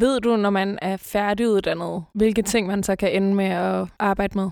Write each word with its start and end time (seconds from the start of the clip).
Ved 0.00 0.20
du, 0.20 0.36
når 0.36 0.50
man 0.50 0.78
er 0.82 0.96
færdiguddannet, 0.96 2.04
hvilke 2.14 2.42
ting 2.42 2.66
man 2.66 2.82
så 2.82 2.96
kan 2.96 3.12
ende 3.12 3.34
med 3.34 3.44
at 3.44 3.88
arbejde 3.98 4.38
med? 4.38 4.50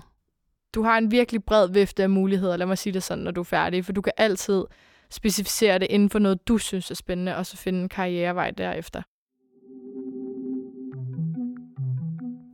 Du 0.75 0.83
har 0.83 0.97
en 0.97 1.11
virkelig 1.11 1.43
bred 1.43 1.69
vifte 1.69 2.03
af 2.03 2.09
muligheder, 2.09 2.57
lad 2.57 2.67
mig 2.67 2.77
sige 2.77 2.93
det 2.93 3.03
sådan, 3.03 3.23
når 3.23 3.31
du 3.31 3.41
er 3.41 3.45
færdig, 3.45 3.85
for 3.85 3.93
du 3.93 4.01
kan 4.01 4.13
altid 4.17 4.63
specificere 5.09 5.79
det 5.79 5.87
inden 5.89 6.09
for 6.09 6.19
noget, 6.19 6.47
du 6.47 6.57
synes 6.57 6.91
er 6.91 6.95
spændende, 6.95 7.35
og 7.35 7.45
så 7.45 7.57
finde 7.57 7.81
en 7.81 7.89
karrierevej 7.89 8.51
derefter. 8.51 9.01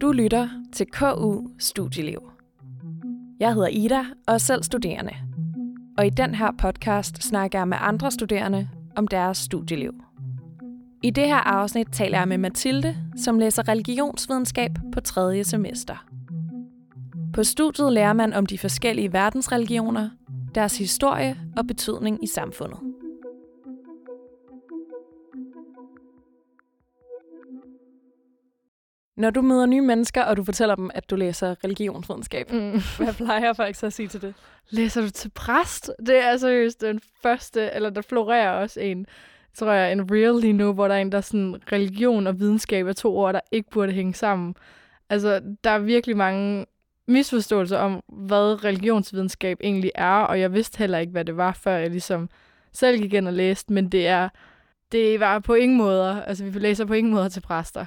Du 0.01 0.11
lytter 0.11 0.49
til 0.73 0.85
KU 0.85 1.47
Studieliv. 1.59 2.31
Jeg 3.39 3.53
hedder 3.53 3.67
Ida 3.67 4.05
og 4.27 4.33
er 4.33 4.37
selv 4.37 4.63
studerende. 4.63 5.13
Og 5.97 6.05
i 6.05 6.09
den 6.09 6.35
her 6.35 6.51
podcast 6.57 7.23
snakker 7.23 7.59
jeg 7.59 7.67
med 7.67 7.77
andre 7.81 8.11
studerende 8.11 8.69
om 8.95 9.07
deres 9.07 9.37
studieliv. 9.37 9.93
I 11.05 11.09
det 11.09 11.27
her 11.27 11.35
afsnit 11.35 11.87
taler 11.91 12.17
jeg 12.17 12.27
med 12.27 12.37
Mathilde, 12.37 12.95
som 13.17 13.39
læser 13.39 13.67
religionsvidenskab 13.67 14.71
på 14.93 15.01
tredje 15.01 15.43
semester. 15.43 16.05
På 17.33 17.43
studiet 17.43 17.93
lærer 17.93 18.13
man 18.13 18.33
om 18.33 18.45
de 18.45 18.57
forskellige 18.57 19.13
verdensreligioner, 19.13 20.09
deres 20.55 20.77
historie 20.77 21.37
og 21.57 21.67
betydning 21.67 22.23
i 22.23 22.27
samfundet. 22.27 22.79
Når 29.17 29.29
du 29.29 29.41
møder 29.41 29.65
nye 29.65 29.81
mennesker, 29.81 30.23
og 30.23 30.37
du 30.37 30.43
fortæller 30.43 30.75
dem, 30.75 30.91
at 30.93 31.09
du 31.09 31.15
læser 31.15 31.55
religionsvidenskab, 31.63 32.51
mm. 32.51 32.71
hvad 33.03 33.13
plejer 33.13 33.53
folk 33.53 33.75
så 33.75 33.85
at 33.85 33.93
sige 33.93 34.07
til 34.07 34.21
det? 34.21 34.33
Læser 34.69 35.01
du 35.01 35.09
til 35.09 35.29
præst? 35.29 35.91
Det 36.05 36.23
er 36.23 36.37
seriøst 36.37 36.81
den 36.81 37.01
første, 37.21 37.69
eller 37.73 37.89
der 37.89 38.01
florerer 38.01 38.51
også 38.51 38.79
en, 38.79 39.05
tror 39.53 39.71
jeg, 39.71 39.91
en 39.91 40.11
real 40.11 40.41
lige 40.41 40.53
nu, 40.53 40.73
hvor 40.73 40.87
der 40.87 40.95
er 40.95 40.99
en, 40.99 41.11
der 41.11 41.21
sådan, 41.21 41.55
religion 41.71 42.27
og 42.27 42.39
videnskab 42.39 42.87
er 42.87 42.93
to 42.93 43.17
ord, 43.17 43.33
der 43.33 43.39
ikke 43.51 43.69
burde 43.69 43.91
hænge 43.91 44.13
sammen. 44.13 44.55
Altså, 45.09 45.41
der 45.63 45.69
er 45.69 45.79
virkelig 45.79 46.17
mange 46.17 46.65
misforståelser 47.07 47.77
om, 47.77 48.03
hvad 48.07 48.63
religionsvidenskab 48.63 49.57
egentlig 49.63 49.91
er, 49.95 50.15
og 50.15 50.39
jeg 50.39 50.53
vidste 50.53 50.79
heller 50.79 50.97
ikke, 50.97 51.11
hvad 51.11 51.25
det 51.25 51.37
var, 51.37 51.51
før 51.51 51.77
jeg 51.77 51.89
ligesom 51.89 52.29
selv 52.71 53.01
gik 53.01 53.13
ind 53.13 53.27
og 53.27 53.33
læste, 53.33 53.73
men 53.73 53.89
det 53.89 54.07
er, 54.07 54.29
det 54.91 55.19
var 55.19 55.39
på 55.39 55.53
ingen 55.53 55.77
måder, 55.77 56.21
altså 56.21 56.45
vi 56.45 56.59
læser 56.59 56.85
på 56.85 56.93
ingen 56.93 57.13
måder 57.13 57.29
til 57.29 57.41
præster. 57.41 57.85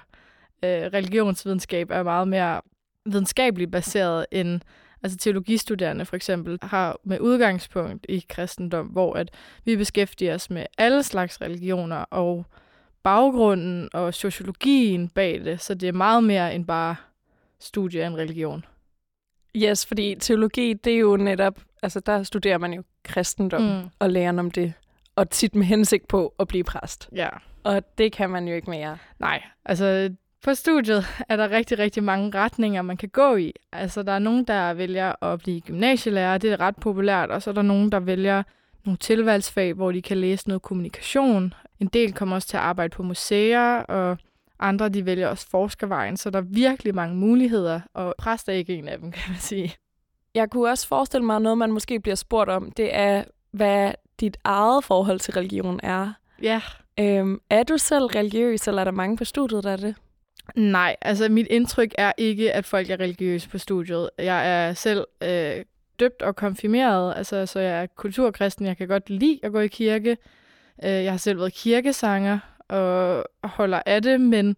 Øh, 0.64 0.70
religionsvidenskab 0.70 1.91
er 1.91 2.03
meget 2.03 2.28
mere 2.28 2.61
videnskabeligt 3.06 3.73
baseret 3.73 4.27
end 4.30 4.61
altså 5.07 5.19
teologistuderende 5.19 6.05
for 6.05 6.17
eksempel, 6.17 6.59
har 6.62 6.99
med 7.05 7.21
udgangspunkt 7.21 8.07
i 8.09 8.25
kristendom, 8.29 8.87
hvor 8.87 9.15
at 9.15 9.31
vi 9.65 9.77
beskæftiger 9.77 10.35
os 10.35 10.51
med 10.51 10.67
alle 10.79 11.03
slags 11.03 11.41
religioner 11.41 11.97
og 11.97 12.47
baggrunden 13.03 13.89
og 13.93 14.15
sociologien 14.15 15.09
bag 15.09 15.45
det, 15.45 15.61
så 15.61 15.75
det 15.75 15.89
er 15.89 15.93
meget 15.93 16.25
mere 16.25 16.55
end 16.55 16.67
bare 16.67 16.97
studie 17.61 18.03
af 18.03 18.07
en 18.07 18.17
religion. 18.17 18.65
Yes, 19.57 19.87
fordi 19.87 20.15
teologi, 20.15 20.73
det 20.73 20.93
er 20.93 20.98
jo 20.98 21.17
netop, 21.17 21.61
altså 21.83 22.01
der 22.01 22.23
studerer 22.23 22.59
man 22.59 22.73
jo 22.73 22.83
kristendom 23.03 23.63
mm. 23.63 23.91
og 23.98 24.11
lærer 24.11 24.39
om 24.39 24.51
det, 24.51 24.73
og 25.17 25.31
tit 25.31 25.55
med 25.55 25.67
hensigt 25.67 26.09
på 26.09 26.35
at 26.39 26.48
blive 26.48 26.65
præst. 26.65 27.09
Ja. 27.15 27.29
Og 27.65 27.98
det 27.98 28.13
kan 28.13 28.31
man 28.31 28.48
jo 28.48 28.55
ikke 28.55 28.70
mere. 28.70 28.98
Nej, 29.19 29.43
altså 29.65 30.15
på 30.45 30.55
studiet 30.55 31.05
er 31.29 31.37
der 31.37 31.51
rigtig, 31.51 31.79
rigtig 31.79 32.03
mange 32.03 32.39
retninger, 32.39 32.83
man 32.83 32.97
kan 32.97 33.09
gå 33.09 33.37
i. 33.37 33.53
Altså, 33.73 34.03
der 34.03 34.12
er 34.12 34.19
nogen, 34.19 34.45
der 34.45 34.75
vælger 34.75 35.25
at 35.25 35.39
blive 35.39 35.61
gymnasielærer, 35.61 36.39
det 36.39 36.53
er 36.53 36.61
ret 36.61 36.77
populært, 36.77 37.31
og 37.31 37.42
så 37.42 37.51
er 37.51 37.55
der 37.55 37.62
nogen, 37.62 37.92
der 37.92 38.01
vælger 38.01 38.42
nogle 38.84 38.98
tilvalgsfag, 38.98 39.73
hvor 39.73 39.92
de 39.92 40.03
kan 40.03 40.17
læse 40.17 40.48
noget 40.48 40.62
kommunikation. 40.62 41.55
En 41.81 41.87
del 41.87 42.12
kommer 42.12 42.37
også 42.37 42.48
til 42.48 42.57
at 42.57 42.62
arbejde 42.62 42.91
på 42.91 43.03
museer, 43.03 43.79
og 43.79 44.19
andre 44.59 44.89
de 44.89 45.07
vælger 45.07 45.29
også 45.29 45.48
forskervejen, 45.51 46.17
så 46.17 46.31
der 46.31 46.39
er 46.39 46.42
virkelig 46.42 46.95
mange 46.95 47.17
muligheder, 47.17 47.81
og 47.95 48.14
præst 48.19 48.48
er 48.48 48.53
ikke 48.53 48.75
en 48.75 48.89
af 48.89 48.98
dem, 48.98 49.12
kan 49.12 49.23
man 49.33 49.41
sige. 49.41 49.75
Jeg 50.34 50.51
kunne 50.51 50.70
også 50.70 50.89
forestille 50.89 51.27
mig, 51.27 51.41
noget, 51.41 51.59
man 51.59 51.73
måske 51.73 52.01
bliver 52.01 52.14
spurgt 52.14 52.51
om, 52.51 52.70
det 52.70 52.97
er, 52.97 53.24
hvad 53.51 53.92
dit 54.20 54.36
eget 54.45 54.85
forhold 54.85 55.20
til 55.20 55.35
religion 55.35 55.80
er. 55.83 56.13
Ja. 56.42 56.61
Øhm, 57.01 57.41
er 57.51 57.63
du 57.63 57.79
selv 57.79 58.05
religiøs, 58.05 58.68
eller 58.68 58.80
er 58.80 58.85
der 58.85 58.92
mange 58.92 59.17
på 59.17 59.24
studiet, 59.24 59.64
der 59.64 59.70
er 59.70 59.77
det? 59.77 59.95
Nej, 60.55 60.97
altså 61.01 61.29
mit 61.29 61.47
indtryk 61.51 61.95
er 61.98 62.13
ikke, 62.19 62.52
at 62.52 62.64
folk 62.64 62.91
er 62.91 63.01
religiøse 63.01 63.48
på 63.48 63.58
studiet. 63.58 64.11
Jeg 64.19 64.69
er 64.69 64.74
selv 64.74 65.05
øh, 65.23 65.64
døbt 66.01 66.23
og 66.23 66.36
konfirmeret, 66.36 67.14
altså, 67.17 67.47
så 67.47 67.61
jeg 67.61 67.83
er 67.83 67.86
kulturkristen. 67.86 68.67
Jeg 68.67 68.77
kan 68.77 68.89
godt 68.89 69.11
lide 69.11 69.41
at 69.42 69.52
gå 69.52 69.61
i 69.61 69.67
kirke. 69.67 70.17
Øh, 70.85 70.91
jeg 70.91 71.13
har 71.13 71.19
selv 71.19 71.39
været 71.39 71.52
kirkesanger 71.52 72.39
og 72.69 73.24
holder 73.42 73.83
af 73.86 74.02
det, 74.02 74.20
men 74.20 74.57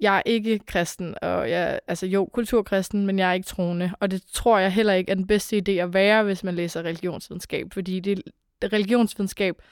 jeg 0.00 0.16
er 0.16 0.22
ikke 0.26 0.58
kristen, 0.58 1.14
og 1.22 1.50
jeg, 1.50 1.80
altså 1.88 2.06
jo, 2.06 2.24
kulturkristen, 2.32 3.06
men 3.06 3.18
jeg 3.18 3.28
er 3.28 3.32
ikke 3.32 3.46
troende. 3.46 3.92
Og 4.00 4.10
det 4.10 4.22
tror 4.32 4.58
jeg 4.58 4.72
heller 4.72 4.92
ikke 4.92 5.10
er 5.10 5.14
den 5.14 5.26
bedste 5.26 5.62
idé 5.68 5.72
at 5.72 5.94
være, 5.94 6.22
hvis 6.22 6.44
man 6.44 6.54
læser 6.54 6.82
religionsvidenskab, 6.82 7.66
fordi 7.72 8.00
det, 8.00 8.22
det 8.62 8.72
religionsvidenskab 8.72 9.62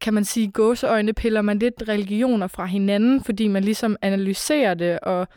kan 0.00 0.14
man 0.14 0.24
sige, 0.24 0.50
gåseøjne 0.50 1.12
piller 1.12 1.42
man 1.42 1.58
lidt 1.58 1.82
religioner 1.88 2.46
fra 2.46 2.64
hinanden, 2.64 3.24
fordi 3.24 3.48
man 3.48 3.64
ligesom 3.64 3.96
analyserer 4.02 4.74
det 4.74 5.00
og, 5.00 5.28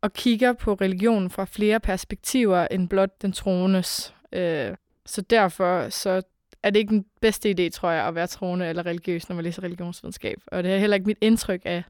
og 0.00 0.12
kigger 0.12 0.52
på 0.52 0.74
religionen 0.74 1.30
fra 1.30 1.44
flere 1.44 1.80
perspektiver 1.80 2.66
end 2.70 2.88
blot 2.88 3.22
den 3.22 3.32
troendes. 3.32 4.14
Øh, 4.32 4.74
så 5.06 5.22
derfor 5.22 5.88
så 5.88 6.22
er 6.62 6.70
det 6.70 6.80
ikke 6.80 6.90
den 6.90 7.04
bedste 7.20 7.50
idé, 7.50 7.68
tror 7.68 7.90
jeg, 7.90 8.06
at 8.06 8.14
være 8.14 8.26
troende 8.26 8.66
eller 8.66 8.86
religiøs, 8.86 9.28
når 9.28 9.36
man 9.36 9.44
læser 9.44 9.62
religionsvidenskab. 9.62 10.40
Og 10.46 10.62
det 10.62 10.72
er 10.72 10.78
heller 10.78 10.94
ikke 10.94 11.06
mit 11.06 11.18
indtryk 11.20 11.62
af, 11.64 11.84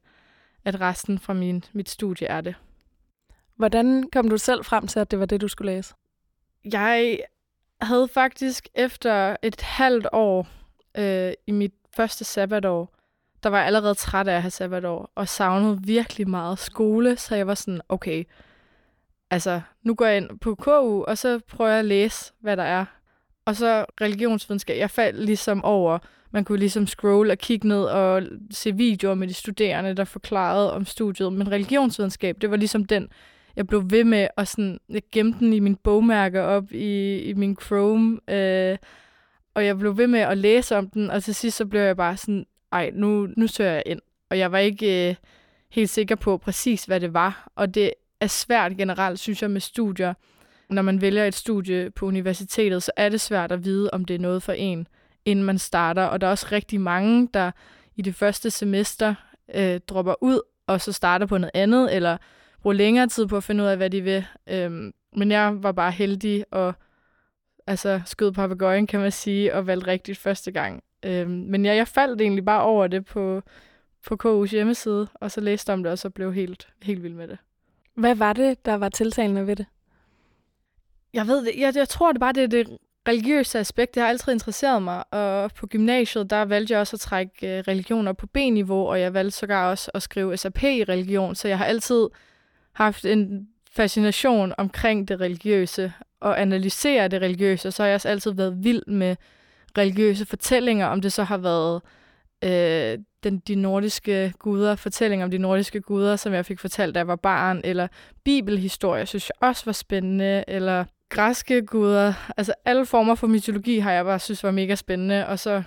at 0.65 0.81
resten 0.81 1.19
fra 1.19 1.33
min, 1.33 1.65
mit 1.73 1.89
studie 1.89 2.27
er 2.27 2.41
det. 2.41 2.55
Hvordan 3.57 4.09
kom 4.13 4.29
du 4.29 4.39
selv 4.39 4.65
frem 4.65 4.87
til, 4.87 4.99
at 4.99 5.11
det 5.11 5.19
var 5.19 5.27
det, 5.27 5.41
du 5.41 5.49
skulle 5.49 5.73
læse? 5.73 5.95
Jeg 6.65 7.19
havde 7.81 8.09
faktisk 8.09 8.69
efter 8.75 9.37
et 9.43 9.61
halvt 9.61 10.07
år 10.13 10.49
øh, 10.99 11.33
i 11.47 11.53
mit 11.53 11.75
første 11.97 12.25
sabbatår, 12.25 12.95
der 13.43 13.49
var 13.49 13.59
jeg 13.59 13.67
allerede 13.67 13.95
træt 13.95 14.29
af 14.29 14.35
at 14.35 14.43
have 14.43 14.51
sabbatår, 14.51 15.13
og 15.15 15.29
savnede 15.29 15.79
virkelig 15.83 16.29
meget 16.29 16.59
skole, 16.59 17.17
så 17.17 17.35
jeg 17.35 17.47
var 17.47 17.55
sådan, 17.55 17.81
okay, 17.89 18.25
altså, 19.31 19.61
nu 19.83 19.95
går 19.95 20.07
jeg 20.07 20.17
ind 20.17 20.39
på 20.39 20.55
KU, 20.55 21.05
og 21.05 21.19
så 21.19 21.41
prøver 21.49 21.71
jeg 21.71 21.79
at 21.79 21.85
læse, 21.85 22.33
hvad 22.41 22.57
der 22.57 22.63
er. 22.63 22.85
Og 23.47 23.57
så 23.57 23.85
religionsvidenskab, 24.01 24.79
jeg 24.79 24.91
faldt 24.91 25.25
ligesom 25.25 25.65
over, 25.65 25.99
man 26.31 26.45
kunne 26.45 26.59
ligesom 26.59 26.87
scroll 26.87 27.31
og 27.31 27.39
kigge 27.39 27.69
ned 27.69 27.85
og 27.85 28.23
se 28.51 28.77
videoer 28.77 29.15
med 29.15 29.29
de 29.29 29.35
studerende, 29.35 29.95
der 29.95 30.05
forklarede 30.05 30.73
om 30.73 30.85
studiet. 30.85 31.33
Men 31.33 31.53
religionsvidenskab, 31.53 32.37
det 32.41 32.51
var 32.51 32.57
ligesom 32.57 32.85
den, 32.85 33.09
jeg 33.57 33.67
blev 33.67 33.91
ved 33.91 34.05
med, 34.05 34.29
og 34.37 34.49
sådan, 34.49 34.79
jeg 34.89 35.03
gemte 35.13 35.39
den 35.39 35.53
i 35.53 35.61
min 35.61 35.77
bogmærker 35.77 36.43
op 36.43 36.73
i, 36.73 37.19
i 37.19 37.33
min 37.35 37.57
Chrome, 37.63 38.21
øh, 38.31 38.79
og 39.55 39.67
jeg 39.67 39.79
blev 39.79 39.97
ved 39.97 40.07
med 40.07 40.21
at 40.21 40.39
læse 40.39 40.77
om 40.77 40.91
den, 40.91 41.11
og 41.11 41.23
til 41.23 41.35
sidst 41.35 41.57
så 41.57 41.67
blev 41.67 41.81
jeg 41.81 41.97
bare 41.97 42.17
sådan, 42.17 42.47
ej, 42.73 42.91
nu, 42.95 43.29
nu 43.37 43.47
søger 43.47 43.73
jeg 43.73 43.83
ind. 43.87 44.01
Og 44.31 44.39
jeg 44.39 44.53
var 44.53 44.59
ikke 44.59 45.09
øh, 45.09 45.15
helt 45.71 45.91
sikker 45.91 46.15
på 46.15 46.37
præcis, 46.37 46.85
hvad 46.85 47.01
det 47.01 47.15
var. 47.15 47.49
Og 47.57 47.75
det 47.75 47.91
er 48.21 48.27
svært 48.27 48.77
generelt, 48.77 49.19
synes 49.19 49.43
jeg, 49.43 49.51
med 49.51 49.61
studier. 49.61 50.15
Når 50.71 50.83
man 50.83 51.01
vælger 51.01 51.25
et 51.25 51.35
studie 51.35 51.91
på 51.91 52.07
universitetet, 52.07 52.83
så 52.83 52.93
er 52.97 53.09
det 53.09 53.21
svært 53.21 53.53
at 53.53 53.65
vide, 53.65 53.91
om 53.91 54.05
det 54.05 54.15
er 54.15 54.19
noget 54.19 54.43
for 54.43 54.53
en, 54.53 54.87
inden 55.25 55.45
man 55.45 55.59
starter. 55.59 56.03
Og 56.03 56.21
der 56.21 56.27
er 56.27 56.31
også 56.31 56.47
rigtig 56.53 56.81
mange, 56.81 57.29
der 57.35 57.51
i 57.97 58.03
det 58.03 58.15
første 58.15 58.51
semester 58.51 59.15
øh, 59.55 59.81
dropper 59.89 60.15
ud, 60.21 60.41
og 60.67 60.81
så 60.81 60.93
starter 60.93 61.27
på 61.27 61.39
noget 61.39 61.51
andet, 61.55 61.95
eller 61.95 62.17
bruger 62.63 62.75
længere 62.75 63.07
tid 63.07 63.27
på 63.27 63.37
at 63.37 63.45
finde 63.45 63.65
ud 63.65 63.69
af, 63.69 63.77
hvad 63.77 63.91
de 63.91 64.01
vil. 64.01 64.27
Øhm, 64.47 64.93
men 65.17 65.31
jeg 65.31 65.63
var 65.63 65.73
bare 65.73 65.91
heldig 65.91 66.45
og 66.51 66.75
altså 67.67 68.01
skød 68.07 68.33
papegøjen, 68.33 68.87
kan 68.87 69.01
man 69.01 69.13
sige, 69.13 69.55
og 69.55 69.67
valgte 69.67 69.87
rigtigt 69.87 70.19
første 70.19 70.53
gang. 70.53 70.83
Øhm, 71.05 71.31
men 71.31 71.65
ja, 71.65 71.75
jeg 71.75 71.89
faldt 71.89 72.21
egentlig 72.21 72.45
bare 72.45 72.63
over 72.63 72.87
det 72.87 73.05
på, 73.05 73.43
på 74.07 74.17
KU's 74.25 74.51
hjemmeside, 74.51 75.09
og 75.15 75.31
så 75.31 75.41
læste 75.41 75.73
om 75.73 75.83
det, 75.83 75.93
og 75.93 75.99
så 75.99 76.11
blev 76.11 76.35
helt, 76.35 76.69
helt 76.83 77.03
vild 77.03 77.15
med 77.15 77.29
det. 77.29 77.39
Hvad 77.95 78.15
var 78.15 78.33
det, 78.33 78.65
der 78.65 78.75
var 78.75 78.89
tiltalende 78.89 79.47
ved 79.47 79.57
det? 79.57 79.67
Jeg 81.13 81.27
ved 81.27 81.45
det. 81.45 81.53
Jeg, 81.59 81.77
jeg 81.77 81.89
tror 81.89 82.13
det 82.13 82.21
bare, 82.21 82.33
det 82.33 82.43
er 82.43 82.49
det 82.49 82.79
religiøse 83.09 83.59
aspekt. 83.59 83.95
Det 83.95 84.03
har 84.03 84.09
altid 84.09 84.33
interesseret 84.33 84.83
mig, 84.83 85.15
og 85.15 85.53
på 85.53 85.67
gymnasiet, 85.67 86.31
der 86.31 86.45
valgte 86.45 86.73
jeg 86.73 86.81
også 86.81 86.97
at 86.97 87.01
trække 87.01 87.59
øh, 87.59 87.65
religioner 87.69 88.13
på 88.13 88.27
B-niveau, 88.27 88.87
og 88.87 89.01
jeg 89.01 89.15
valgte 89.15 89.39
sågar 89.39 89.71
også 89.71 89.91
at 89.95 90.03
skrive 90.03 90.37
SAP 90.37 90.63
i 90.63 90.85
religion, 90.85 91.35
så 91.35 91.49
jeg 91.49 91.59
har 91.59 91.65
altid 91.65 92.09
haft 92.73 93.05
en 93.05 93.49
fascination 93.71 94.53
omkring 94.59 95.09
det 95.09 95.21
religiøse, 95.21 95.93
og 96.25 96.41
analysere 96.41 97.09
det 97.09 97.23
religiøse, 97.23 97.71
så 97.71 97.83
har 97.83 97.89
jeg 97.89 97.95
også 97.95 98.09
altid 98.09 98.33
været 98.33 98.65
vild 98.65 98.83
med 98.87 99.17
religiøse 99.79 100.27
fortællinger, 100.27 100.87
om 100.87 101.01
det 101.01 101.13
så 101.13 101.25
har 101.25 101.39
været 101.39 101.83
øh, 102.45 102.99
den, 103.25 103.39
de 103.39 103.55
nordiske 103.55 104.33
guder, 104.39 104.77
fortællinger 104.77 105.25
om 105.25 105.31
de 105.31 105.39
nordiske 105.39 105.81
guder, 105.81 106.17
som 106.17 106.33
jeg 106.33 106.47
fik 106.47 106.61
fortalt, 106.61 106.95
da 106.95 106.99
jeg 106.99 107.09
var 107.09 107.17
barn, 107.17 107.61
eller 107.65 107.89
bibelhistorie, 108.25 109.07
synes 109.07 109.29
jeg 109.29 109.49
også 109.49 109.65
var 109.65 109.73
spændende, 109.73 110.45
eller 110.49 110.85
græske 111.09 111.67
guder. 111.67 112.33
Altså 112.37 112.55
alle 112.65 112.87
former 112.87 113.15
for 113.15 113.27
mytologi 113.27 113.79
har 113.79 113.93
jeg 113.93 114.05
bare 114.05 114.19
synes 114.19 114.45
var 114.45 114.51
mega 114.51 114.75
spændende, 114.75 115.27
og 115.27 115.39
så, 115.39 115.63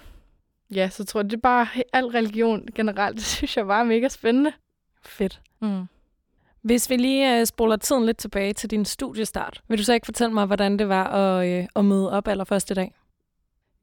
ja, 0.76 0.90
så 0.90 1.06
tror 1.06 1.20
jeg, 1.22 1.30
det 1.30 1.38
er 1.38 1.42
bare 1.42 1.68
al 1.94 2.06
religion 2.06 2.68
generelt, 2.76 3.16
det 3.16 3.26
synes 3.36 3.58
jeg 3.58 3.68
var 3.68 3.84
mega 3.84 4.08
spændende. 4.08 4.52
Fedt. 5.06 5.42
Mm. 5.62 5.88
Hvis 6.62 6.90
vi 6.90 6.96
lige 6.96 7.40
øh, 7.40 7.46
spoler 7.46 7.76
tiden 7.76 8.06
lidt 8.06 8.18
tilbage 8.18 8.54
til 8.54 8.72
din 8.72 8.86
studiestart, 8.86 9.62
vil 9.68 9.78
du 9.78 9.84
så 9.84 9.94
ikke 9.94 10.06
fortælle 10.06 10.34
mig, 10.34 10.46
hvordan 10.46 10.80
det 10.80 10.90
var 10.90 11.04
at, 11.04 11.48
øh, 11.48 11.68
at 11.76 11.86
møde 11.86 12.12
op 12.12 12.28
allerførste 12.28 12.74
dag? 12.74 12.94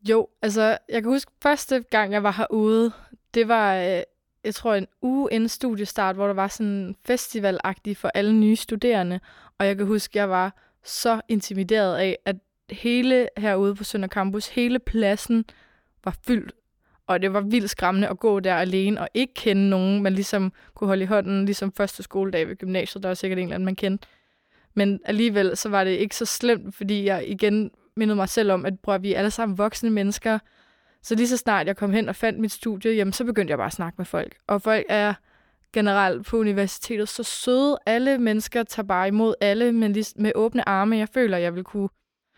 Jo, 0.09 0.29
altså, 0.43 0.79
jeg 0.88 1.03
kan 1.03 1.12
huske, 1.12 1.32
første 1.43 1.85
gang, 1.91 2.12
jeg 2.12 2.23
var 2.23 2.32
herude, 2.32 2.93
det 3.35 3.49
var, 3.49 3.76
øh, 3.76 4.03
jeg 4.44 4.55
tror, 4.55 4.75
en 4.75 4.87
uge 5.03 5.29
inden 5.32 5.49
studiestart, 5.49 6.17
hvor 6.17 6.26
der 6.26 6.35
var 6.35 6.49
sådan 6.49 6.97
festivalagtigt 7.06 7.99
for 7.99 8.09
alle 8.15 8.32
nye 8.32 8.56
studerende. 8.56 9.20
Og 9.59 9.67
jeg 9.67 9.77
kan 9.77 9.87
huske, 9.87 10.19
jeg 10.19 10.31
var 10.31 10.56
så 10.85 11.20
intimideret 11.29 11.97
af, 11.97 12.19
at 12.25 12.37
hele 12.70 13.29
herude 13.37 13.75
på 13.75 13.85
Sønder 13.85 14.09
Campus, 14.09 14.49
hele 14.49 14.79
pladsen 14.79 15.44
var 16.05 16.17
fyldt. 16.27 16.53
Og 17.06 17.23
det 17.23 17.33
var 17.33 17.41
vildt 17.41 17.71
skræmmende 17.71 18.09
at 18.09 18.19
gå 18.19 18.41
der 18.41 18.55
alene 18.55 19.01
og 19.01 19.09
ikke 19.15 19.35
kende 19.35 19.69
nogen, 19.69 20.03
man 20.03 20.12
ligesom 20.12 20.53
kunne 20.75 20.89
holde 20.89 21.03
i 21.03 21.06
hånden, 21.06 21.45
ligesom 21.45 21.73
første 21.73 22.03
skoledag 22.03 22.49
ved 22.49 22.56
gymnasiet. 22.56 23.03
Der 23.03 23.09
var 23.09 23.15
sikkert 23.15 23.39
en 23.39 23.45
eller 23.45 23.55
anden, 23.55 23.65
man 23.65 23.77
kendte. 23.77 24.09
Men 24.75 25.01
alligevel 25.05 25.56
så 25.56 25.69
var 25.69 25.85
det 25.85 25.91
ikke 25.91 26.17
så 26.17 26.25
slemt, 26.25 26.75
fordi 26.75 27.05
jeg 27.05 27.25
igen 27.29 27.71
mindede 27.97 28.17
mig 28.17 28.29
selv 28.29 28.53
om, 28.53 28.67
at 28.67 28.81
bror, 28.81 28.99
vi 28.99 29.15
er 29.15 29.19
alle 29.19 29.31
sammen 29.31 29.59
voksne 29.59 29.91
mennesker. 29.91 30.39
Så 31.03 31.15
lige 31.15 31.29
så 31.29 31.37
snart 31.37 31.67
jeg 31.67 31.77
kom 31.77 31.93
hen 31.93 32.09
og 32.09 32.17
fandt 32.17 32.39
mit 32.41 32.53
studie, 32.53 32.93
jamen, 32.93 33.12
så 33.12 33.25
begyndte 33.25 33.51
jeg 33.51 33.59
bare 33.59 33.67
at 33.67 33.73
snakke 33.73 33.95
med 33.99 34.05
folk. 34.05 34.37
Og 34.47 34.62
folk 34.62 34.87
er 34.89 35.15
generelt 35.73 36.27
på 36.27 36.37
universitetet 36.37 37.09
så 37.09 37.23
søde. 37.23 37.79
Alle 37.87 38.19
mennesker 38.19 38.62
tager 38.62 38.87
bare 38.87 39.09
imod 39.09 39.35
alle 39.41 39.73
men 39.73 39.93
lige, 39.93 40.23
med 40.23 40.33
åbne 40.35 40.69
arme. 40.69 40.97
Jeg 40.97 41.09
føler, 41.09 41.39
jeg 41.39 41.55
vil 41.55 41.65
kunne, 41.65 41.89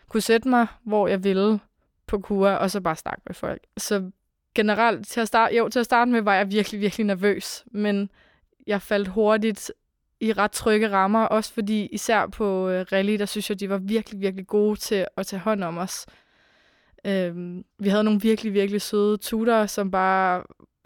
kunne 0.09 0.21
sætte 0.21 0.49
mig, 0.49 0.67
hvor 0.83 1.07
jeg 1.07 1.23
ville 1.23 1.59
på 2.07 2.19
kur, 2.19 2.49
og 2.49 2.71
så 2.71 2.81
bare 2.81 2.95
snakke 2.95 3.21
med 3.27 3.35
folk. 3.35 3.61
Så 3.77 4.11
generelt, 4.57 5.07
til 5.07 5.21
at, 5.21 5.27
starte, 5.27 5.55
jo, 5.55 5.69
til 5.69 5.79
at 5.79 5.85
starte 5.85 6.11
med, 6.11 6.21
var 6.21 6.35
jeg 6.35 6.51
virkelig, 6.51 6.81
virkelig 6.81 7.05
nervøs. 7.05 7.63
Men 7.71 8.09
jeg 8.67 8.81
faldt 8.81 9.07
hurtigt 9.07 9.71
i 10.19 10.33
ret 10.33 10.51
trygge 10.51 10.91
rammer, 10.91 11.23
også 11.23 11.53
fordi 11.53 11.85
især 11.85 12.27
på 12.27 12.69
øh, 12.69 12.85
rally, 12.91 13.13
der 13.19 13.25
synes 13.25 13.49
jeg, 13.49 13.59
de 13.59 13.69
var 13.69 13.77
virkelig, 13.77 14.21
virkelig 14.21 14.47
gode 14.47 14.79
til 14.79 15.05
at 15.17 15.25
tage 15.27 15.39
hånd 15.39 15.63
om 15.63 15.77
os. 15.77 16.05
Øhm, 17.05 17.63
vi 17.79 17.89
havde 17.89 18.03
nogle 18.03 18.21
virkelig, 18.21 18.53
virkelig 18.53 18.81
søde 18.81 19.17
tutorer, 19.17 19.65
som 19.65 19.91
bare, 19.91 20.43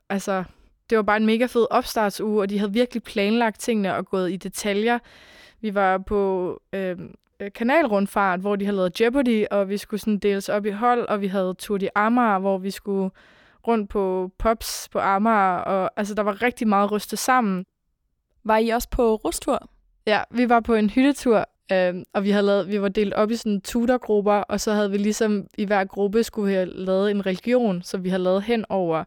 altså, 0.09 0.44
det 0.89 0.95
var 0.95 1.03
bare 1.03 1.18
en 1.18 1.25
mega 1.25 1.45
fed 1.45 1.68
opstartsuge, 1.69 2.41
og 2.41 2.50
de 2.50 2.59
havde 2.59 2.73
virkelig 2.73 3.03
planlagt 3.03 3.59
tingene 3.59 3.95
og 3.95 4.06
gået 4.06 4.31
i 4.31 4.38
detaljer. 4.38 5.00
Vi 5.62 5.75
var 5.75 5.97
på 5.97 6.62
øhm, 6.73 7.15
øh, 7.39 7.51
kanalrundfart, 7.56 8.39
hvor 8.39 8.56
de 8.56 8.65
havde 8.65 8.75
lavet 8.75 9.01
Jeopardy, 9.01 9.45
og 9.51 9.69
vi 9.69 9.77
skulle 9.77 10.00
sådan 10.00 10.19
deles 10.19 10.50
op 10.50 10.65
i 10.65 10.69
hold, 10.69 11.07
og 11.07 11.21
vi 11.21 11.27
havde 11.27 11.53
Tour 11.53 11.77
de 11.77 11.89
Amager, 11.95 12.39
hvor 12.39 12.57
vi 12.57 12.71
skulle 12.71 13.09
rundt 13.67 13.89
på 13.89 14.31
Pops 14.37 14.89
på 14.91 14.99
Amager, 14.99 15.57
og 15.57 15.91
altså, 15.95 16.13
der 16.13 16.23
var 16.23 16.41
rigtig 16.41 16.67
meget 16.67 16.91
rystet 16.91 17.19
sammen. 17.19 17.65
Var 18.43 18.57
I 18.57 18.69
også 18.69 18.89
på 18.89 19.15
rustur? 19.15 19.69
Ja, 20.07 20.23
vi 20.31 20.49
var 20.49 20.59
på 20.59 20.75
en 20.75 20.89
hyttetur, 20.89 21.45
øh, 21.71 21.95
og 22.13 22.23
vi, 22.23 22.29
havde 22.29 22.45
lavet, 22.45 22.67
vi 22.67 22.81
var 22.81 22.89
delt 22.89 23.13
op 23.13 23.31
i 23.31 23.35
sådan 23.35 23.61
tutorgrupper, 23.61 24.33
og 24.33 24.59
så 24.59 24.73
havde 24.73 24.91
vi 24.91 24.97
ligesom 24.97 25.47
i 25.57 25.65
hver 25.65 25.83
gruppe 25.83 26.23
skulle 26.23 26.53
have 26.53 26.65
lavet 26.65 27.11
en 27.11 27.25
religion, 27.25 27.81
som 27.81 28.03
vi 28.03 28.09
havde 28.09 28.23
lavet 28.23 28.43
hen 28.43 28.65
over 28.69 29.03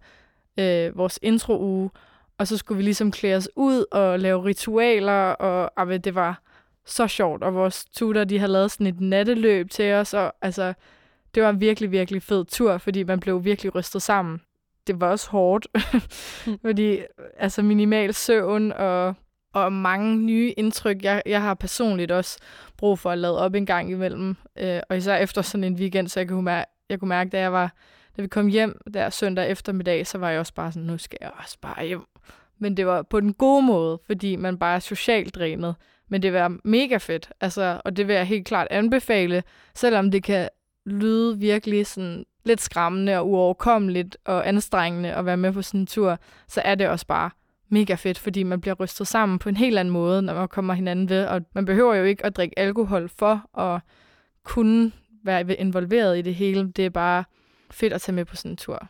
øh, 0.59 0.99
vores 0.99 1.19
introuge, 1.23 1.91
og 2.39 2.49
så 2.49 2.57
skulle 2.57 2.77
vi 2.77 2.83
ligesom 2.83 3.11
klæde 3.11 3.37
os 3.37 3.49
ud 3.57 3.85
og 3.91 4.19
lave 4.21 4.45
ritualer, 4.45 5.31
og 5.31 5.73
ah, 5.77 6.05
det 6.05 6.15
var 6.15 6.41
så 6.87 7.07
sjovt, 7.07 7.43
og 7.43 7.55
vores 7.55 7.85
tutor, 7.85 8.25
de 8.25 8.39
havde 8.39 8.53
lavet 8.53 8.71
sådan 8.71 8.87
et 8.87 9.01
natteløb 9.01 9.71
til 9.71 9.93
os, 9.93 10.15
og 10.15 10.33
altså, 10.43 10.75
det 11.35 11.43
var 11.43 11.51
en 11.51 11.61
virkelig, 11.61 11.91
virkelig 11.91 12.23
fed 12.23 12.45
tur, 12.45 12.79
fordi 12.79 13.03
man 13.03 13.21
blev 13.21 13.45
virkelig 13.45 13.75
rystet 13.75 14.03
sammen. 14.03 14.41
Det 14.87 15.01
var 15.01 15.11
også 15.11 15.31
hårdt, 15.31 15.67
fordi 16.65 16.99
altså 17.39 17.63
minimal 17.63 18.15
søvn 18.15 18.73
og 18.73 19.15
og 19.55 19.73
mange 19.73 20.17
nye 20.17 20.55
indtryk. 20.57 21.03
Jeg, 21.03 21.23
jeg 21.27 21.43
har 21.43 21.55
personligt 21.55 22.13
også 22.13 22.39
brug 22.77 22.99
for 22.99 23.11
at 23.11 23.19
lade 23.19 23.39
op 23.39 23.55
en 23.55 23.67
gang 23.67 23.91
imellem, 23.91 24.37
øh, 24.59 24.81
og 24.89 24.97
især 24.97 25.17
efter 25.17 25.43
sådan 25.43 25.65
en 25.65 25.75
weekend, 25.75 26.09
så 26.09 26.21
jeg 26.21 26.29
kunne, 26.29 26.43
mærke, 26.43 26.71
jeg 26.89 27.01
kunne 27.01 27.09
mærke, 27.09 27.31
da 27.31 27.41
jeg 27.41 27.53
var, 27.53 27.75
da 28.17 28.23
vi 28.23 28.29
kom 28.29 28.47
hjem 28.47 28.81
der 28.95 29.11
søndag 29.11 29.51
eftermiddag, 29.51 30.07
så 30.07 30.19
var 30.19 30.31
jeg 30.31 30.41
også 30.41 30.55
bare 30.55 30.73
sådan, 30.73 30.87
nu 30.87 30.99
skal 30.99 31.19
jeg 31.21 31.31
også 31.39 31.59
bare 31.61 31.87
hjem. 31.87 32.05
Men 32.59 32.77
det 32.77 32.87
var 32.87 33.03
på 33.03 33.21
den 33.21 33.35
gode 33.35 33.63
måde, 33.63 34.01
fordi 34.07 34.37
man 34.37 34.59
bare 34.59 34.75
er 34.75 34.81
socialt 34.81 35.35
drænet. 35.35 35.75
Men 36.09 36.23
det 36.23 36.33
var 36.33 36.57
mega 36.65 36.97
fedt, 36.97 37.33
altså, 37.41 37.81
og 37.85 37.97
det 37.97 38.09
vil 38.09 38.15
jeg 38.15 38.27
helt 38.27 38.47
klart 38.47 38.67
anbefale, 38.71 39.43
selvom 39.75 40.11
det 40.11 40.23
kan 40.23 40.49
lyde 40.87 41.39
virkelig 41.39 41.87
sådan 41.87 42.25
lidt 42.45 42.61
skræmmende 42.61 43.19
og 43.19 43.29
uoverkommeligt 43.29 44.17
og 44.25 44.49
anstrengende 44.49 45.13
at 45.13 45.27
være 45.27 45.37
med 45.37 45.53
på 45.53 45.63
sådan 45.63 45.81
en 45.81 45.87
tur, 45.87 46.19
så 46.49 46.61
er 46.65 46.75
det 46.75 46.89
også 46.89 47.07
bare 47.07 47.31
mega 47.69 47.95
fedt, 47.95 48.19
fordi 48.19 48.43
man 48.43 48.61
bliver 48.61 48.75
rystet 48.75 49.07
sammen 49.07 49.39
på 49.39 49.49
en 49.49 49.57
helt 49.57 49.79
anden 49.79 49.93
måde, 49.93 50.23
når 50.23 50.35
man 50.35 50.49
kommer 50.49 50.75
hinanden 50.75 51.09
ved. 51.09 51.27
Og 51.27 51.43
man 51.55 51.65
behøver 51.65 51.95
jo 51.95 52.05
ikke 52.05 52.27
at 52.27 52.37
drikke 52.37 52.59
alkohol 52.59 53.09
for 53.09 53.59
at 53.61 53.81
kunne 54.43 54.93
være 55.25 55.55
involveret 55.55 56.19
i 56.19 56.23
det 56.23 56.35
hele. 56.35 56.73
Det 56.73 56.87
er 56.87 56.91
bare 56.91 57.25
fedt 57.71 57.93
at 57.93 58.01
tage 58.01 58.15
med 58.15 58.25
på 58.25 58.37
sådan 58.37 58.51
en 58.51 58.57
tur. 58.57 58.89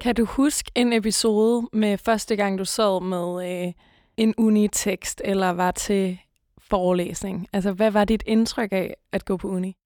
Kan 0.00 0.14
du 0.14 0.24
huske 0.24 0.70
en 0.74 0.92
episode 0.92 1.68
med 1.72 1.98
første 1.98 2.36
gang, 2.36 2.58
du 2.58 2.64
sad 2.64 3.02
med 3.02 3.66
øh, 3.66 3.72
en 4.16 4.34
unitekst 4.38 5.22
eller 5.24 5.50
var 5.50 5.70
til 5.70 6.18
forelæsning? 6.58 7.48
Altså, 7.52 7.72
hvad 7.72 7.90
var 7.90 8.04
dit 8.04 8.22
indtryk 8.26 8.72
af 8.72 8.96
at 9.12 9.24
gå 9.24 9.36
på 9.36 9.48
uni? 9.48 9.76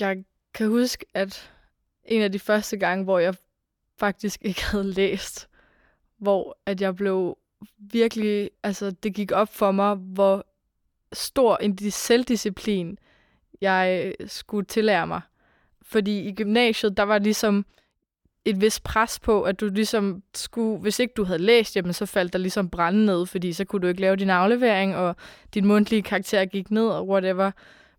Jeg 0.00 0.24
kan 0.54 0.68
huske, 0.68 1.06
at 1.14 1.52
en 2.04 2.22
af 2.22 2.32
de 2.32 2.38
første 2.38 2.76
gange, 2.76 3.04
hvor 3.04 3.18
jeg 3.18 3.34
faktisk 3.98 4.42
ikke 4.42 4.64
havde 4.64 4.92
læst, 4.92 5.48
hvor 6.18 6.58
at 6.66 6.80
jeg 6.80 6.96
blev 6.96 7.38
virkelig, 7.78 8.50
altså 8.62 8.90
det 8.90 9.14
gik 9.14 9.32
op 9.32 9.48
for 9.48 9.70
mig, 9.70 9.94
hvor 9.94 10.46
stor 11.12 11.56
en 11.56 11.90
selvdisciplin 11.90 12.98
jeg 13.60 14.14
øh, 14.20 14.28
skulle 14.28 14.66
tillære 14.66 15.06
mig. 15.06 15.20
Fordi 15.82 16.28
i 16.28 16.34
gymnasiet, 16.34 16.96
der 16.96 17.02
var 17.02 17.18
ligesom 17.18 17.66
et 18.46 18.60
vis 18.60 18.80
pres 18.80 19.20
på, 19.20 19.42
at 19.42 19.60
du 19.60 19.68
ligesom 19.68 20.22
skulle, 20.34 20.78
hvis 20.78 20.98
ikke 20.98 21.14
du 21.16 21.24
havde 21.24 21.42
læst, 21.42 21.76
jamen 21.76 21.92
så 21.92 22.06
faldt 22.06 22.32
der 22.32 22.38
ligesom 22.38 22.70
brænde 22.70 23.06
ned, 23.06 23.26
fordi 23.26 23.52
så 23.52 23.64
kunne 23.64 23.82
du 23.82 23.86
ikke 23.86 24.00
lave 24.00 24.16
din 24.16 24.30
aflevering, 24.30 24.96
og 24.96 25.16
din 25.54 25.66
mundtlige 25.66 26.02
karakter 26.02 26.44
gik 26.44 26.70
ned, 26.70 26.88
og 26.88 27.08
whatever. 27.08 27.50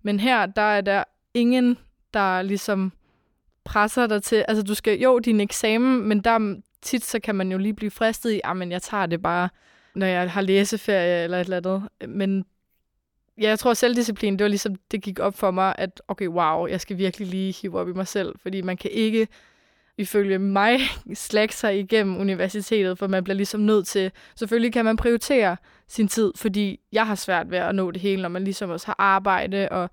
Men 0.01 0.19
her, 0.19 0.45
der 0.45 0.61
er 0.61 0.81
der 0.81 1.03
ingen 1.33 1.77
der 2.13 2.41
ligesom 2.41 2.91
presser 3.63 4.07
dig 4.07 4.23
til, 4.23 4.45
altså 4.47 4.63
du 4.63 4.73
skal 4.73 4.99
jo 4.99 5.19
din 5.19 5.39
eksamen, 5.39 6.07
men 6.07 6.21
der 6.21 6.61
tit 6.81 7.05
så 7.05 7.19
kan 7.19 7.36
man 7.36 7.51
jo 7.51 7.57
lige 7.57 7.74
blive 7.74 7.91
fristet 7.91 8.31
i, 8.31 8.41
ah, 8.43 8.57
men 8.57 8.72
jeg 8.72 8.81
tager 8.81 9.05
det 9.05 9.22
bare, 9.22 9.50
når 9.95 10.05
jeg 10.05 10.31
har 10.31 10.41
læseferie 10.41 11.24
eller 11.24 11.38
et 11.38 11.43
eller 11.43 11.57
andet. 11.57 12.10
Men 12.10 12.45
ja, 13.41 13.48
jeg 13.50 13.60
tror 13.60 13.74
selvdisciplin, 13.74 14.33
det 14.33 14.43
var 14.43 14.50
ligesom, 14.50 14.75
det 14.91 15.01
gik 15.01 15.19
op 15.19 15.38
for 15.38 15.51
mig, 15.51 15.75
at 15.77 16.01
okay, 16.07 16.27
wow, 16.27 16.67
jeg 16.67 16.81
skal 16.81 16.98
virkelig 16.98 17.27
lige 17.27 17.55
hive 17.62 17.79
op 17.79 17.89
i 17.89 17.93
mig 17.93 18.07
selv, 18.07 18.36
fordi 18.39 18.62
man 18.62 18.77
kan 18.77 18.91
ikke 18.91 19.27
ifølge 19.98 20.39
mig 20.39 20.80
slække 21.13 21.56
sig 21.56 21.80
igennem 21.80 22.18
universitetet, 22.18 22.98
for 22.98 23.08
man 23.08 23.24
bliver 23.24 23.36
ligesom 23.36 23.62
nødt 23.62 23.88
til, 23.88 24.12
selvfølgelig 24.36 24.74
kan 24.74 24.86
man 24.86 24.98
prioritere 24.98 25.58
sin 25.88 26.08
tid, 26.08 26.34
fordi 26.36 26.80
jeg 26.92 27.08
har 27.08 27.16
svært 27.16 27.51
ved 27.51 27.58
at 27.58 27.75
nå 27.75 27.92
det 27.92 28.01
hele, 28.01 28.22
når 28.22 28.30
man 28.30 28.44
ligesom 28.44 28.70
også 28.70 28.88
har 28.88 28.96
arbejde 29.00 29.70
og 29.70 29.89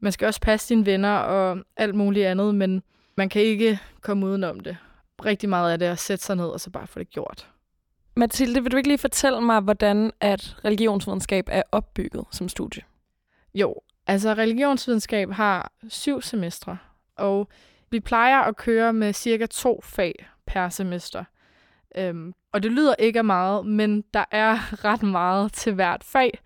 man 0.00 0.12
skal 0.12 0.26
også 0.26 0.40
passe 0.40 0.66
sine 0.66 0.86
venner 0.86 1.14
og 1.14 1.58
alt 1.76 1.94
muligt 1.94 2.26
andet, 2.26 2.54
men 2.54 2.82
man 3.16 3.28
kan 3.28 3.42
ikke 3.42 3.78
komme 4.00 4.26
udenom 4.26 4.60
det. 4.60 4.76
Rigtig 5.24 5.48
meget 5.48 5.72
af 5.72 5.78
det 5.78 5.86
at 5.86 5.98
sætte 5.98 6.24
sig 6.24 6.36
ned 6.36 6.46
og 6.46 6.60
så 6.60 6.70
bare 6.70 6.86
få 6.86 6.98
det 6.98 7.10
gjort. 7.10 7.48
Mathilde, 8.16 8.62
vil 8.62 8.72
du 8.72 8.76
ikke 8.76 8.88
lige 8.88 8.98
fortælle 8.98 9.40
mig, 9.40 9.60
hvordan 9.60 10.12
at 10.20 10.56
religionsvidenskab 10.64 11.44
er 11.50 11.62
opbygget 11.72 12.24
som 12.30 12.48
studie? 12.48 12.82
Jo, 13.54 13.74
altså 14.06 14.34
religionsvidenskab 14.34 15.30
har 15.30 15.72
syv 15.88 16.22
semestre, 16.22 16.78
og 17.16 17.48
vi 17.90 18.00
plejer 18.00 18.40
at 18.40 18.56
køre 18.56 18.92
med 18.92 19.12
cirka 19.12 19.46
to 19.46 19.80
fag 19.84 20.26
per 20.46 20.68
semester. 20.68 21.24
Øhm, 21.96 22.32
og 22.52 22.62
det 22.62 22.72
lyder 22.72 22.94
ikke 22.98 23.18
af 23.18 23.24
meget, 23.24 23.66
men 23.66 24.04
der 24.14 24.24
er 24.30 24.58
ret 24.84 25.02
meget 25.02 25.52
til 25.52 25.74
hvert 25.74 26.04
fag. 26.04 26.38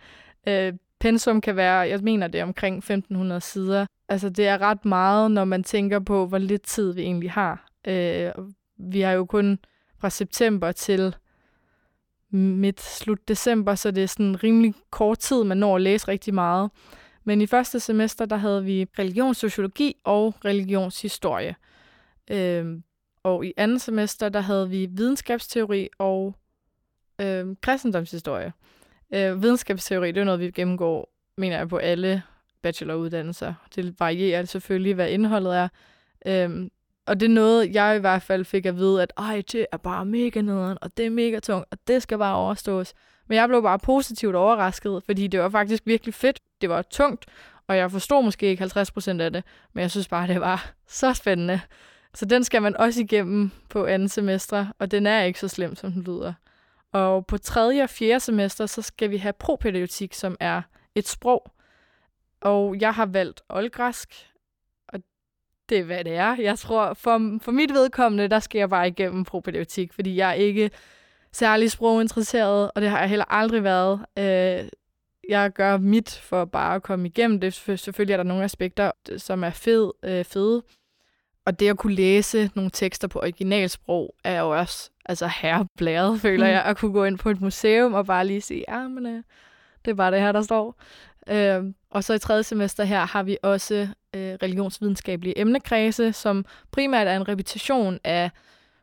Øh, 0.49 0.73
pensum 1.01 1.41
kan 1.41 1.57
være, 1.57 1.79
jeg 1.79 2.01
mener 2.01 2.27
det 2.27 2.41
er 2.41 2.45
omkring 2.45 2.79
1500 2.79 3.41
sider. 3.41 3.87
Altså 4.09 4.29
det 4.29 4.47
er 4.47 4.61
ret 4.61 4.85
meget, 4.85 5.31
når 5.31 5.45
man 5.45 5.65
tænker 5.65 5.99
på, 5.99 6.27
hvor 6.27 6.39
lidt 6.39 6.63
tid 6.63 6.93
vi 6.93 7.03
egentlig 7.03 7.31
har. 7.31 7.67
Øh, 7.87 8.33
vi 8.79 9.01
har 9.01 9.13
jo 9.13 9.25
kun 9.25 9.59
fra 9.99 10.11
september 10.11 10.73
til 10.73 11.17
midt 12.31 12.81
slut 12.81 13.29
december, 13.29 13.75
så 13.75 13.91
det 13.91 14.03
er 14.03 14.07
sådan 14.07 14.45
rimelig 14.45 14.75
kort 14.91 15.19
tid, 15.19 15.45
man 15.45 15.57
når 15.57 15.77
at 15.77 15.83
læse 15.83 16.09
rigtig 16.09 16.35
meget. 16.35 16.71
Men 17.25 17.41
i 17.41 17.47
første 17.47 17.81
semester, 17.81 18.27
der 18.27 18.37
havde 18.37 18.65
vi 18.65 18.87
religionssociologi 18.99 19.97
og 20.05 20.35
religionshistorie. 20.45 21.55
Øh, 22.31 22.79
og 23.23 23.47
i 23.47 23.53
andet 23.57 23.81
semester, 23.81 24.29
der 24.29 24.41
havde 24.41 24.71
vi 24.71 24.87
videnskabsteori 24.91 25.89
og 25.99 26.35
øh, 27.21 27.47
kristendomshistorie. 27.63 28.53
Øh, 29.15 29.43
videnskabsteori, 29.43 30.13
det 30.13 30.21
er 30.21 30.25
noget, 30.25 30.41
vi 30.41 30.51
gennemgår, 30.51 31.13
mener 31.39 31.57
jeg, 31.57 31.69
på 31.69 31.77
alle 31.77 32.23
bacheloruddannelser. 32.63 33.55
Det 33.75 34.01
varierer 34.01 34.45
selvfølgelig, 34.45 34.95
hvad 34.95 35.11
indholdet 35.11 35.57
er. 35.57 35.69
Øh, 36.27 36.69
Og 37.07 37.21
det 37.21 37.27
er 37.27 37.35
noget, 37.35 37.75
jeg 37.75 37.97
i 37.97 38.01
hvert 38.01 38.23
fald 38.23 38.45
fik 38.45 38.67
at 38.67 38.77
vide, 38.77 39.03
at 39.03 39.13
ej, 39.17 39.43
det 39.53 39.67
er 39.73 39.77
bare 39.77 40.05
mega 40.05 40.41
nederen, 40.41 40.79
og 40.81 40.97
det 40.97 41.07
er 41.07 41.11
mega 41.11 41.41
tungt, 41.41 41.67
og 41.71 41.79
det 41.87 42.03
skal 42.03 42.19
bare 42.19 42.37
overstås. 42.37 42.95
Men 43.27 43.37
jeg 43.37 43.49
blev 43.49 43.63
bare 43.63 43.79
positivt 43.79 44.35
overrasket, 44.35 45.03
fordi 45.07 45.27
det 45.27 45.41
var 45.41 45.49
faktisk 45.49 45.83
virkelig 45.87 46.15
fedt. 46.15 46.41
Det 46.61 46.69
var 46.69 46.83
tungt, 46.83 47.27
og 47.67 47.77
jeg 47.77 47.91
forstod 47.91 48.25
måske 48.25 48.47
ikke 48.47 48.65
50% 48.65 49.21
af 49.21 49.33
det, 49.33 49.45
men 49.73 49.83
jeg 49.83 49.91
synes 49.91 50.09
bare, 50.09 50.27
det 50.27 50.41
var 50.41 50.73
så 50.87 51.13
spændende. 51.13 51.61
Så 52.15 52.25
den 52.25 52.45
skal 52.45 52.63
man 52.63 52.77
også 52.77 53.01
igennem 53.01 53.51
på 53.69 53.87
andet 53.87 54.11
semester, 54.11 54.67
og 54.79 54.91
den 54.91 55.07
er 55.07 55.23
ikke 55.23 55.41
så 55.41 55.49
slem, 55.49 55.77
som 55.77 55.93
den 55.93 56.03
lyder. 56.03 56.33
Og 56.93 57.27
på 57.27 57.39
tredje 57.39 57.83
og 57.83 57.91
fjerde 57.91 58.21
semester, 58.21 58.67
så 58.67 58.83
skal 58.83 59.11
vi 59.11 59.17
have 59.17 59.33
propædagogik, 59.33 60.15
som 60.15 60.37
er 60.41 60.63
et 60.95 61.09
sprog. 61.09 61.53
Og 62.41 62.81
jeg 62.81 62.95
har 62.95 63.07
valgt 63.07 63.43
oldgræsk, 63.49 64.09
og 64.89 65.01
det 65.69 65.79
er, 65.79 65.85
hvad 65.85 66.05
det 66.05 66.15
er. 66.15 66.37
Jeg 66.37 66.59
tror, 66.59 66.95
for, 66.95 67.39
for 67.43 67.53
mit 67.53 67.75
vedkommende, 67.75 68.29
der 68.29 68.39
skal 68.39 68.59
jeg 68.59 68.71
bare 68.71 68.89
igennem 68.89 69.25
propædagogik, 69.25 69.93
fordi 69.93 70.17
jeg 70.17 70.31
er 70.31 70.35
ikke 70.35 70.71
særlig 71.35 71.71
sproginteresseret, 71.71 72.71
og 72.75 72.83
det 72.83 72.91
har 72.91 73.01
jeg 73.01 73.09
heller 73.09 73.25
aldrig 73.33 73.65
været. 73.65 74.01
Øh, 74.19 74.69
jeg 75.29 75.51
gør 75.53 75.77
mit 75.77 76.11
for 76.11 76.45
bare 76.45 76.75
at 76.75 76.83
komme 76.83 77.09
igennem 77.09 77.41
det. 77.41 77.55
Selvfølgelig 77.55 78.13
er 78.13 78.17
der 78.17 78.25
nogle 78.25 78.45
aspekter, 78.45 78.91
som 79.19 79.45
er 79.45 79.51
fed, 79.51 79.91
øh, 80.03 80.25
fede. 80.25 80.63
Og 81.47 81.61
det 81.61 81.69
at 81.69 81.77
kunne 81.77 81.95
læse 81.95 82.51
nogle 82.55 82.71
tekster 82.71 83.09
på 83.09 83.19
originalsprog 83.19 84.15
er 84.25 84.41
jo 84.41 84.59
også 84.59 84.91
altså 85.07 85.27
herreblæret, 85.27 86.21
føler 86.27 86.47
mm. 86.47 86.51
jeg, 86.51 86.63
at 86.65 86.77
kunne 86.77 86.93
gå 86.93 87.05
ind 87.05 87.19
på 87.19 87.31
et 87.31 87.41
museum 87.41 87.95
og 87.95 88.07
bare 88.07 88.27
lige 88.27 88.41
sige, 88.41 88.65
ja, 88.69 88.89
men 88.89 89.07
øh, 89.07 89.23
det 89.85 89.91
er 89.91 89.95
bare 89.95 90.11
det 90.11 90.21
her, 90.21 90.33
der 90.33 90.43
står. 90.43 90.81
Øh, 91.31 91.65
og 91.91 92.05
så 92.05 92.15
i 92.15 92.19
tredje 92.19 92.43
semester 92.43 92.85
her 92.85 93.07
har 93.07 93.23
vi 93.23 93.37
også 93.43 93.89
øh, 94.17 94.35
religionsvidenskabelige 94.43 95.39
emnekredse, 95.39 96.13
som 96.13 96.45
primært 96.71 97.07
er 97.07 97.17
en 97.17 97.29
repetition 97.29 97.99
af 98.05 98.31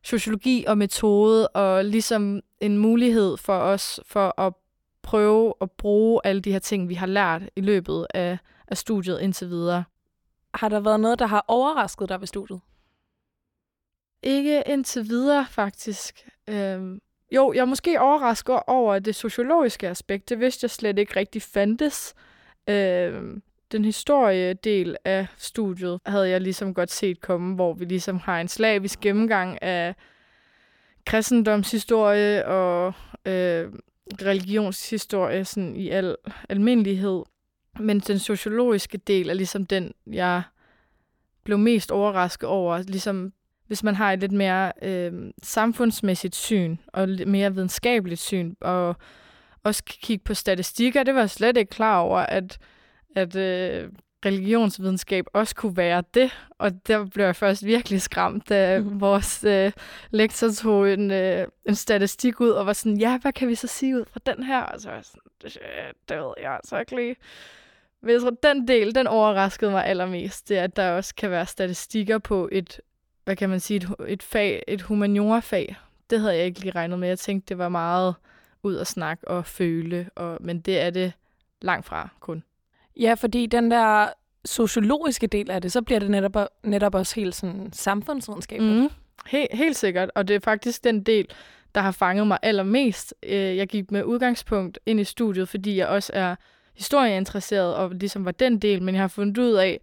sociologi 0.04 0.66
og 0.68 0.78
metode, 0.78 1.48
og 1.48 1.86
ligesom 1.86 2.42
en 2.60 2.78
mulighed 2.78 3.38
for 3.38 3.58
os 3.58 4.00
for 4.06 4.42
at 4.42 4.54
prøve 5.02 5.54
at 5.62 5.72
bruge 5.72 6.22
alle 6.24 6.42
de 6.42 6.52
her 6.52 6.60
ting, 6.60 6.90
vi 6.90 6.94
har 6.94 7.06
lært 7.06 7.42
i 7.56 7.62
løbet 7.62 8.08
af, 8.14 8.38
af 8.68 8.78
studiet 8.78 9.20
indtil 9.22 9.50
videre. 9.50 9.84
Har 10.54 10.70
der 10.70 10.80
været 10.80 11.00
noget, 11.00 11.20
der 11.20 11.26
har 11.26 11.46
overrasket 11.48 12.10
dig 12.10 12.20
ved 12.20 12.28
studiet? 12.28 12.62
Ikke 14.24 14.64
indtil 14.68 15.10
videre, 15.10 15.46
faktisk. 15.50 16.28
Øhm, 16.50 17.02
jo, 17.32 17.54
jeg 17.54 17.62
er 17.62 17.66
måske 17.66 18.02
overrasket 18.02 18.60
over 18.68 19.00
det 19.00 19.16
sociologiske 19.16 19.88
aspekt. 19.88 20.30
Det 20.30 20.40
vidste 20.40 20.64
jeg 20.64 20.70
slet 20.70 21.00
ikke 21.00 21.16
rigtig 21.16 21.42
fandtes. 21.42 22.14
Øhm, 22.70 23.42
den 23.72 23.86
historiedel 23.86 24.98
af 25.06 25.28
studiet 25.38 26.00
havde 26.06 26.30
jeg 26.30 26.42
ligesom 26.42 26.74
godt 26.74 26.92
set 26.92 27.22
komme, 27.22 27.56
hvor 27.56 27.74
vi 27.74 27.86
ligesom 27.86 28.18
har 28.18 28.42
en 28.42 28.48
slavisk 28.48 29.00
gennemgang 29.00 29.64
af 29.64 29.96
kristendomshistorie 31.06 32.46
og 32.46 32.94
øh, 33.26 33.72
religionshistorie 34.22 35.46
sådan 35.46 35.76
i 35.76 35.90
al 35.90 36.16
almindelighed. 36.50 37.24
Men 37.80 38.00
den 38.00 38.20
sociologiske 38.20 38.98
del 38.98 39.30
er 39.30 39.34
ligesom 39.34 39.66
den, 39.66 39.94
jeg 40.12 40.42
blev 41.44 41.58
mest 41.58 41.92
overrasket 41.92 42.50
over. 42.50 42.78
Ligesom 42.78 43.34
hvis 43.68 43.84
man 43.84 43.96
har 43.96 44.14
et 44.14 44.20
lidt 44.20 44.32
mere 44.32 44.72
øh, 44.82 45.32
samfundsmæssigt 45.44 46.36
syn 46.36 46.78
og 46.88 47.08
lidt 47.08 47.30
mere 47.30 47.54
videnskabeligt 47.54 48.20
syn, 48.20 48.56
og 48.62 48.96
også 49.64 49.84
kigge 49.86 50.24
på 50.24 50.34
statistikker. 50.34 51.04
Det 51.04 51.14
var 51.14 51.20
jeg 51.20 51.30
slet 51.30 51.58
ikke 51.58 51.70
klar 51.70 52.00
over, 52.00 52.20
at, 52.20 52.58
at 53.16 53.36
øh, 53.36 53.90
religionsvidenskab 54.26 55.26
også 55.34 55.56
kunne 55.56 55.78
være 55.78 56.04
det. 56.14 56.32
Og 56.58 56.88
der 56.88 57.06
blev 57.06 57.26
jeg 57.26 57.36
først 57.36 57.66
virkelig 57.66 58.02
skræmt, 58.02 58.50
da 58.50 58.80
mm. 58.80 59.02
vores 59.02 59.44
øh, 59.44 59.72
lektor 60.12 60.50
tog 60.50 60.94
en, 60.94 61.12
øh, 61.12 61.48
en 61.66 61.76
statistik 61.76 62.42
ud 62.42 62.50
og 62.50 62.66
var 62.66 62.74
sådan, 62.74 62.98
ja, 62.98 63.18
hvad 63.18 63.34
kan 63.34 63.48
vi 63.48 63.56
så 63.56 63.68
sige 63.68 64.00
ud 64.00 64.06
fra 64.06 64.20
den 64.26 64.44
her? 64.44 64.62
Og 64.62 64.82
så 64.82 64.90
var 64.90 64.96
jeg 64.96 65.06
sådan, 65.06 65.22
det, 65.44 65.58
det 66.10 66.18
ved 66.18 66.34
jeg 66.42 66.52
altså 66.52 66.80
ikke 66.80 66.96
lige. 66.96 67.16
Men 68.02 68.12
jeg 68.12 68.22
tror, 68.22 68.30
den 68.30 68.68
del, 68.68 68.96
den 68.96 69.08
overraskede 69.08 69.72
mig 69.72 69.86
allermest, 69.86 70.50
det 70.50 70.58
er, 70.58 70.64
at 70.64 70.76
der 70.76 70.92
også 70.92 71.16
kan 71.16 71.32
være 71.32 71.46
statistikker 71.46 72.18
på 72.18 72.50
et, 72.52 72.82
hvad 73.24 73.36
kan 73.36 73.50
man 73.50 73.60
sige, 73.60 73.78
et, 73.78 73.96
et 74.08 74.24
fag, 74.24 74.64
et 74.68 74.82
humaniora-fag. 74.82 75.76
Det 76.10 76.20
havde 76.20 76.36
jeg 76.36 76.46
ikke 76.46 76.60
lige 76.60 76.72
regnet 76.72 77.00
med. 77.00 77.08
Jeg 77.08 77.20
tænkte, 77.20 77.50
det 77.50 77.58
var 77.58 77.70
meget 77.70 78.16
ud 78.64 78.76
at 78.76 78.88
snakke 78.88 79.28
og 79.28 79.46
føle, 79.46 80.10
og, 80.16 80.38
men 80.40 80.62
det 80.62 80.80
er 80.80 80.90
det 80.90 81.14
langt 81.62 81.86
fra 81.86 82.10
kun. 82.20 82.44
Ja, 83.00 83.14
fordi 83.14 83.46
den 83.46 83.72
der 83.72 84.08
sociologiske 84.46 85.28
del 85.28 85.52
af 85.52 85.62
det, 85.62 85.72
så 85.72 85.82
bliver 85.82 86.00
det 86.00 86.10
netop, 86.12 86.48
netop 86.64 86.96
også 86.96 87.16
helt 87.16 87.36
sådan 87.36 87.70
samfundsvidenskabeligt. 87.74 88.82
Mm. 88.82 88.90
He- 89.28 89.56
helt 89.56 89.78
sikkert, 89.78 90.12
og 90.16 90.28
det 90.28 90.36
er 90.36 90.40
faktisk 90.40 90.84
den 90.84 91.04
del, 91.04 91.28
der 91.76 91.82
har 91.82 91.92
fanget 91.92 92.28
mig 92.28 92.38
allermest. 92.42 93.14
Øh, 93.24 93.58
jeg 93.58 93.68
gik 93.68 93.92
med 93.92 94.04
udgangspunkt 94.04 94.80
ind 94.86 95.00
i 95.00 95.04
studiet, 95.04 95.50
fordi 95.50 95.78
jeg 95.78 95.88
også 95.88 96.12
er 96.16 96.36
historieinteresseret, 96.78 97.76
og 97.76 97.90
ligesom 97.90 98.26
var 98.26 98.32
den 98.32 98.60
del, 98.60 98.82
men 98.84 98.96
jeg 98.96 99.04
har 99.04 99.08
fundet 99.08 99.38
ud 99.38 99.52
af, 99.54 99.80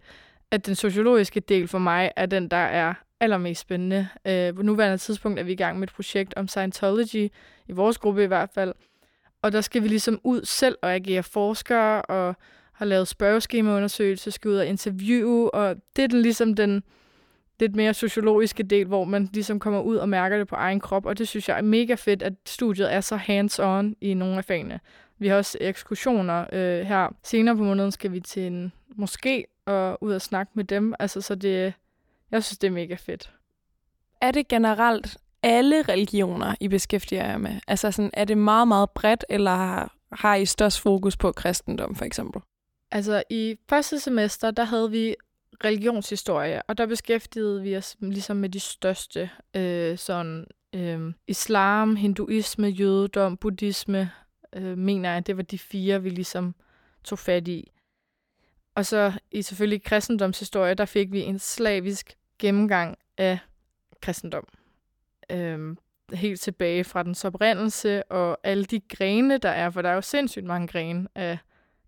at 0.51 0.65
den 0.65 0.75
sociologiske 0.75 1.39
del 1.39 1.67
for 1.67 1.79
mig 1.79 2.11
er 2.15 2.25
den, 2.25 2.47
der 2.47 2.57
er 2.57 2.93
allermest 3.19 3.61
spændende. 3.61 4.07
Øh, 4.25 4.55
på 4.55 4.61
nuværende 4.63 4.97
tidspunkt 4.97 5.39
er 5.39 5.43
vi 5.43 5.51
i 5.51 5.55
gang 5.55 5.79
med 5.79 5.87
et 5.87 5.93
projekt 5.93 6.33
om 6.37 6.47
Scientology, 6.47 7.29
i 7.67 7.71
vores 7.71 7.97
gruppe 7.97 8.23
i 8.23 8.27
hvert 8.27 8.49
fald. 8.53 8.73
Og 9.41 9.51
der 9.51 9.61
skal 9.61 9.83
vi 9.83 9.87
ligesom 9.87 10.19
ud 10.23 10.41
selv 10.43 10.77
og 10.81 10.93
agere 10.95 11.23
forskere, 11.23 12.01
og 12.01 12.35
har 12.79 12.85
lavet 12.85 13.07
spørgeskemaundersøgelser, 13.07 14.31
skal 14.31 14.49
ud 14.49 14.55
og 14.55 14.65
interviewe, 14.65 15.53
og 15.53 15.75
det 15.95 16.03
er 16.03 16.07
den, 16.07 16.21
ligesom 16.21 16.55
den 16.55 16.83
lidt 17.59 17.75
mere 17.75 17.93
sociologiske 17.93 18.63
del, 18.63 18.85
hvor 18.87 19.05
man 19.05 19.29
ligesom 19.33 19.59
kommer 19.59 19.81
ud 19.81 19.95
og 19.95 20.09
mærker 20.09 20.37
det 20.37 20.47
på 20.47 20.55
egen 20.55 20.79
krop, 20.79 21.05
og 21.05 21.17
det 21.17 21.27
synes 21.27 21.49
jeg 21.49 21.57
er 21.57 21.61
mega 21.61 21.93
fedt, 21.95 22.23
at 22.23 22.33
studiet 22.45 22.93
er 22.93 23.01
så 23.01 23.15
hands-on 23.15 23.93
i 24.01 24.13
nogle 24.13 24.37
af 24.37 24.45
fagene. 24.45 24.79
Vi 25.17 25.27
har 25.27 25.35
også 25.35 25.57
ekskursioner 25.61 26.45
øh, 26.53 26.85
her. 26.85 27.15
Senere 27.23 27.55
på 27.55 27.63
måneden 27.63 27.91
skal 27.91 28.11
vi 28.11 28.19
til 28.19 28.47
en 28.47 28.71
moské 28.99 29.63
og 29.65 30.03
ud 30.03 30.13
og 30.13 30.21
snakke 30.21 30.51
med 30.55 30.63
dem. 30.63 30.93
Altså, 30.99 31.21
så 31.21 31.35
det, 31.35 31.73
jeg 32.31 32.43
synes, 32.43 32.57
det 32.57 32.67
er 32.67 32.71
mega 32.71 32.95
fedt. 32.95 33.33
Er 34.21 34.31
det 34.31 34.47
generelt 34.47 35.17
alle 35.43 35.81
religioner, 35.81 36.55
I 36.59 36.67
beskæftiger 36.67 37.25
jer 37.25 37.37
med? 37.37 37.59
Altså, 37.67 37.91
sådan, 37.91 38.11
er 38.13 38.25
det 38.25 38.37
meget, 38.37 38.67
meget 38.67 38.89
bredt, 38.89 39.25
eller 39.29 39.51
har, 39.51 39.95
har 40.11 40.35
I 40.35 40.45
størst 40.45 40.81
fokus 40.81 41.17
på 41.17 41.31
kristendom, 41.31 41.95
for 41.95 42.05
eksempel? 42.05 42.41
Altså, 42.91 43.23
i 43.29 43.57
første 43.69 43.99
semester, 43.99 44.51
der 44.51 44.63
havde 44.63 44.91
vi 44.91 45.15
religionshistorie, 45.63 46.61
og 46.61 46.77
der 46.77 46.85
beskæftigede 46.85 47.61
vi 47.61 47.77
os 47.77 47.97
ligesom 47.99 48.37
med 48.37 48.49
de 48.49 48.59
største, 48.59 49.29
øh, 49.53 49.97
sådan 49.97 50.47
øh, 50.75 51.13
islam, 51.27 51.95
hinduisme, 51.95 52.67
jødedom, 52.67 53.37
buddhisme, 53.37 54.11
øh, 54.53 54.77
mener 54.77 55.11
jeg, 55.11 55.27
det 55.27 55.37
var 55.37 55.43
de 55.43 55.59
fire, 55.59 56.03
vi 56.03 56.09
ligesom 56.09 56.55
tog 57.03 57.19
fat 57.19 57.47
i. 57.47 57.71
Og 58.75 58.85
så 58.85 59.13
i 59.31 59.41
selvfølgelig 59.41 59.83
kristendomshistorie, 59.83 60.73
der 60.73 60.85
fik 60.85 61.11
vi 61.11 61.21
en 61.21 61.39
slavisk 61.39 62.17
gennemgang 62.39 62.97
af 63.17 63.39
kristendom. 64.01 64.47
Øh, 65.31 65.75
helt 66.13 66.41
tilbage 66.41 66.83
fra 66.83 67.03
dens 67.03 67.25
oprindelse 67.25 68.11
og 68.11 68.37
alle 68.43 68.65
de 68.65 68.79
grene, 68.79 69.37
der 69.37 69.49
er, 69.49 69.69
for 69.69 69.81
der 69.81 69.89
er 69.89 69.93
jo 69.93 70.01
sindssygt 70.01 70.45
mange 70.45 70.67
grene 70.67 71.07
af 71.15 71.37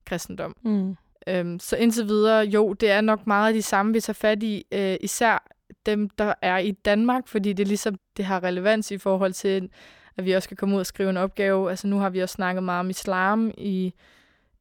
kristendom. 0.06 0.56
Mm. 0.64 0.96
Øhm, 1.28 1.60
så 1.60 1.76
indtil 1.76 2.08
videre, 2.08 2.46
jo, 2.46 2.74
det 2.74 2.92
er 2.92 3.02
nok 3.02 3.28
meget 3.28 3.48
af 3.48 3.54
de 3.54 3.62
samme, 3.62 3.94
vi 3.94 4.00
tager 4.00 4.14
fat 4.14 4.44
i, 4.44 4.66
øh, 4.72 4.98
især 5.02 5.48
dem, 5.86 6.10
der 6.10 6.34
er 6.42 6.58
i 6.58 6.72
Danmark, 6.72 7.28
fordi 7.28 7.54
det 7.54 7.68
ligesom 7.68 7.96
det 8.18 8.26
har 8.26 8.44
relevans 8.44 8.92
i 8.92 8.98
forhold 8.98 9.34
til, 9.34 9.70
at 10.18 10.26
vi 10.26 10.32
også 10.32 10.48
skal 10.48 10.58
komme 10.58 10.76
ud 10.76 10.80
og 10.80 10.86
skrive 10.86 11.10
en 11.10 11.18
opgave. 11.18 11.70
Altså 11.70 11.88
nu 11.88 11.98
har 11.98 12.10
vi 12.10 12.20
også 12.20 12.34
snakket 12.34 12.64
meget 12.64 12.80
om 12.80 12.90
islam 12.90 13.52
i, 13.58 13.94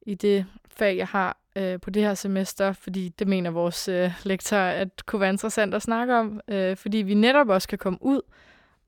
i 0.01 0.15
det 0.15 0.45
fag, 0.69 0.97
jeg 0.97 1.07
har 1.07 1.37
øh, 1.55 1.79
på 1.79 1.89
det 1.89 2.03
her 2.03 2.13
semester, 2.13 2.73
fordi 2.73 3.09
det 3.09 3.27
mener 3.27 3.49
vores 3.49 3.87
øh, 3.87 4.11
lektor, 4.23 4.57
at 4.57 5.05
kunne 5.05 5.19
være 5.19 5.29
interessant 5.29 5.73
at 5.73 5.81
snakke 5.81 6.15
om, 6.15 6.41
øh, 6.47 6.77
fordi 6.77 6.97
vi 6.97 7.13
netop 7.13 7.49
også 7.49 7.67
kan 7.67 7.77
komme 7.77 7.99
ud 8.01 8.21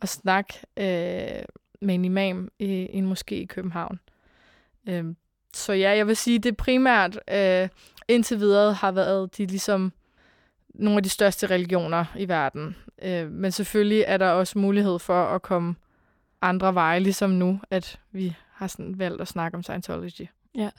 og 0.01 0.09
snakke 0.09 0.53
øh, 0.77 1.43
med 1.81 1.95
en 1.95 2.05
imam 2.05 2.49
i, 2.59 2.87
en 2.91 3.11
moské 3.11 3.33
i 3.33 3.45
København. 3.45 3.99
Øh, 4.89 5.05
så 5.53 5.73
ja, 5.73 5.95
jeg 5.97 6.07
vil 6.07 6.15
sige, 6.15 6.39
det 6.39 6.57
primært 6.57 7.19
øh, 7.31 7.69
indtil 8.07 8.39
videre 8.39 8.73
har 8.73 8.91
været 8.91 9.37
de 9.37 9.45
ligesom 9.45 9.93
nogle 10.73 10.97
af 10.97 11.03
de 11.03 11.09
største 11.09 11.47
religioner 11.47 12.05
i 12.17 12.27
verden. 12.27 12.75
Øh, 13.01 13.31
men 13.31 13.51
selvfølgelig 13.51 14.03
er 14.07 14.17
der 14.17 14.29
også 14.29 14.59
mulighed 14.59 14.99
for 14.99 15.23
at 15.23 15.41
komme 15.41 15.75
andre 16.41 16.73
veje, 16.73 16.99
ligesom 16.99 17.29
nu, 17.29 17.59
at 17.71 17.99
vi 18.11 18.35
har 18.53 18.67
sådan 18.67 18.99
valgt 18.99 19.21
at 19.21 19.27
snakke 19.27 19.55
om 19.55 19.63
Scientology. 19.63 20.27
Ja. 20.55 20.69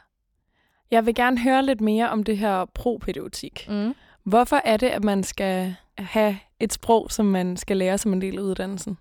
Jeg 0.90 1.06
vil 1.06 1.14
gerne 1.14 1.38
høre 1.38 1.64
lidt 1.64 1.80
mere 1.80 2.10
om 2.10 2.22
det 2.22 2.38
her 2.38 2.64
propædagogik. 2.64 3.66
Mm. 3.68 3.94
Hvorfor 4.22 4.60
er 4.64 4.76
det, 4.76 4.86
at 4.86 5.04
man 5.04 5.22
skal 5.22 5.74
have 5.98 6.38
et 6.60 6.72
sprog, 6.72 7.10
som 7.10 7.26
man 7.26 7.56
skal 7.56 7.76
lære 7.76 7.98
som 7.98 8.12
en 8.12 8.20
del 8.20 8.38
af 8.38 8.42
uddannelsen? 8.42 8.98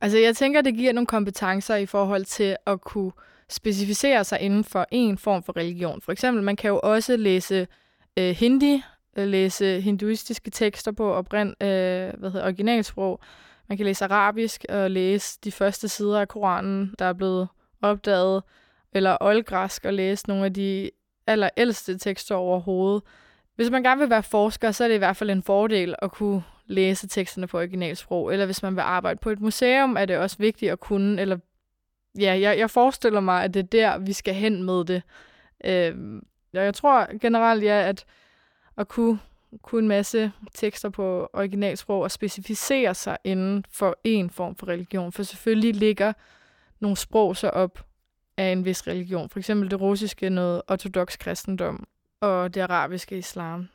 Altså, 0.00 0.18
jeg 0.18 0.36
tænker, 0.36 0.60
det 0.62 0.74
giver 0.74 0.92
nogle 0.92 1.06
kompetencer 1.06 1.76
i 1.76 1.86
forhold 1.86 2.24
til 2.24 2.56
at 2.66 2.80
kunne 2.80 3.12
specificere 3.48 4.24
sig 4.24 4.40
inden 4.40 4.64
for 4.64 4.86
en 4.90 5.18
form 5.18 5.42
for 5.42 5.56
religion. 5.56 6.00
For 6.00 6.12
eksempel, 6.12 6.42
man 6.42 6.56
kan 6.56 6.68
jo 6.68 6.80
også 6.82 7.16
læse 7.16 7.66
øh, 8.18 8.30
hindi, 8.30 8.82
øh, 9.16 9.28
læse 9.28 9.80
hinduistiske 9.80 10.50
tekster 10.50 10.92
på 10.92 11.12
oprind, 11.12 11.62
øh, 11.62 12.12
hvad 12.18 12.30
hedder, 12.30 12.44
originalsprog. 12.44 13.20
Man 13.68 13.76
kan 13.76 13.86
læse 13.86 14.04
arabisk 14.04 14.64
og 14.68 14.90
læse 14.90 15.38
de 15.44 15.52
første 15.52 15.88
sider 15.88 16.20
af 16.20 16.28
Koranen, 16.28 16.94
der 16.98 17.04
er 17.04 17.12
blevet 17.12 17.48
opdaget, 17.82 18.42
eller 18.92 19.16
oldgræsk 19.20 19.84
og 19.84 19.94
læse 19.94 20.28
nogle 20.28 20.44
af 20.44 20.54
de 20.54 20.90
allerældste 21.26 21.98
tekster 21.98 22.34
overhovedet. 22.34 23.02
Hvis 23.56 23.70
man 23.70 23.82
gerne 23.82 24.00
vil 24.00 24.10
være 24.10 24.22
forsker, 24.22 24.70
så 24.70 24.84
er 24.84 24.88
det 24.88 24.94
i 24.94 24.98
hvert 24.98 25.16
fald 25.16 25.30
en 25.30 25.42
fordel 25.42 25.94
at 26.02 26.12
kunne 26.12 26.42
læse 26.66 27.08
teksterne 27.08 27.46
på 27.46 27.58
originalsprog. 27.58 28.32
Eller 28.32 28.46
hvis 28.46 28.62
man 28.62 28.76
vil 28.76 28.80
arbejde 28.80 29.18
på 29.22 29.30
et 29.30 29.40
museum, 29.40 29.96
er 29.96 30.04
det 30.04 30.18
også 30.18 30.36
vigtigt 30.38 30.72
at 30.72 30.80
kunne, 30.80 31.20
eller 31.20 31.38
ja, 32.18 32.38
jeg, 32.40 32.58
jeg 32.58 32.70
forestiller 32.70 33.20
mig, 33.20 33.44
at 33.44 33.54
det 33.54 33.60
er 33.60 33.66
der, 33.66 33.98
vi 33.98 34.12
skal 34.12 34.34
hen 34.34 34.62
med 34.62 34.84
det. 34.84 35.02
Øh, 35.64 36.22
jeg 36.52 36.74
tror 36.74 37.18
generelt, 37.18 37.64
ja, 37.64 37.88
at 37.88 38.04
at 38.76 38.88
kunne, 38.88 39.18
kunne 39.62 39.82
en 39.82 39.88
masse 39.88 40.32
tekster 40.54 40.88
på 40.88 41.30
originalsprog 41.32 42.02
og 42.02 42.10
specificere 42.10 42.94
sig 42.94 43.18
inden 43.24 43.64
for 43.70 43.96
en 44.04 44.30
form 44.30 44.56
for 44.56 44.68
religion. 44.68 45.12
For 45.12 45.22
selvfølgelig 45.22 45.74
ligger 45.74 46.12
nogle 46.80 46.96
sprog 46.96 47.36
så 47.36 47.48
op 47.48 47.84
af 48.36 48.52
en 48.52 48.64
vis 48.64 48.86
religion. 48.86 49.30
For 49.30 49.38
eksempel 49.38 49.70
det 49.70 49.80
russiske 49.80 50.30
noget 50.30 50.62
ortodox 50.68 51.18
kristendom, 51.18 51.86
og 52.20 52.54
det 52.54 52.60
arabiske 52.60 53.18
islam. 53.18 53.68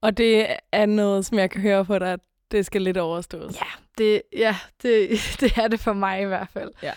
Og 0.00 0.16
det 0.16 0.46
er 0.72 0.86
noget, 0.86 1.26
som 1.26 1.38
jeg 1.38 1.50
kan 1.50 1.60
høre 1.60 1.84
på 1.84 1.98
dig, 1.98 2.18
det 2.50 2.66
skal 2.66 2.82
lidt 2.82 2.96
overstås. 2.96 3.60
Ja, 3.60 3.66
det, 3.98 4.22
ja 4.32 4.56
det, 4.82 5.08
det 5.40 5.58
er 5.58 5.68
det 5.68 5.80
for 5.80 5.92
mig 5.92 6.22
i 6.22 6.24
hvert 6.24 6.48
fald. 6.48 6.72
Ja. 6.82 6.92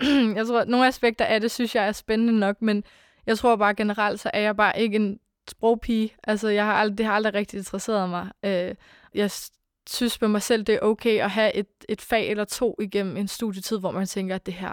Jeg 0.36 0.46
tror, 0.46 0.60
at 0.60 0.68
nogle 0.68 0.86
aspekter 0.86 1.24
af 1.24 1.40
det, 1.40 1.50
synes 1.50 1.74
jeg 1.74 1.88
er 1.88 1.92
spændende 1.92 2.38
nok, 2.38 2.62
men 2.62 2.84
jeg 3.26 3.38
tror 3.38 3.56
bare 3.56 3.74
generelt, 3.74 4.20
så 4.20 4.30
er 4.32 4.40
jeg 4.40 4.56
bare 4.56 4.80
ikke 4.80 4.96
en 4.96 5.20
sprogpige. 5.48 6.14
Altså, 6.24 6.48
jeg 6.48 6.64
har 6.64 6.72
aldrig, 6.72 6.98
det 6.98 7.06
har 7.06 7.12
aldrig 7.12 7.34
rigtig 7.34 7.56
interesseret 7.58 8.10
mig. 8.10 8.28
Øh, 8.42 8.74
jeg 9.14 9.30
synes 9.88 10.20
med 10.20 10.28
mig 10.28 10.42
selv, 10.42 10.62
det 10.62 10.74
er 10.74 10.80
okay 10.80 11.20
at 11.20 11.30
have 11.30 11.54
et, 11.54 11.66
et 11.88 12.00
fag 12.00 12.30
eller 12.30 12.44
to 12.44 12.76
igennem 12.80 13.16
en 13.16 13.28
studietid, 13.28 13.78
hvor 13.78 13.90
man 13.90 14.06
tænker, 14.06 14.34
at 14.34 14.46
det 14.46 14.54
her, 14.54 14.72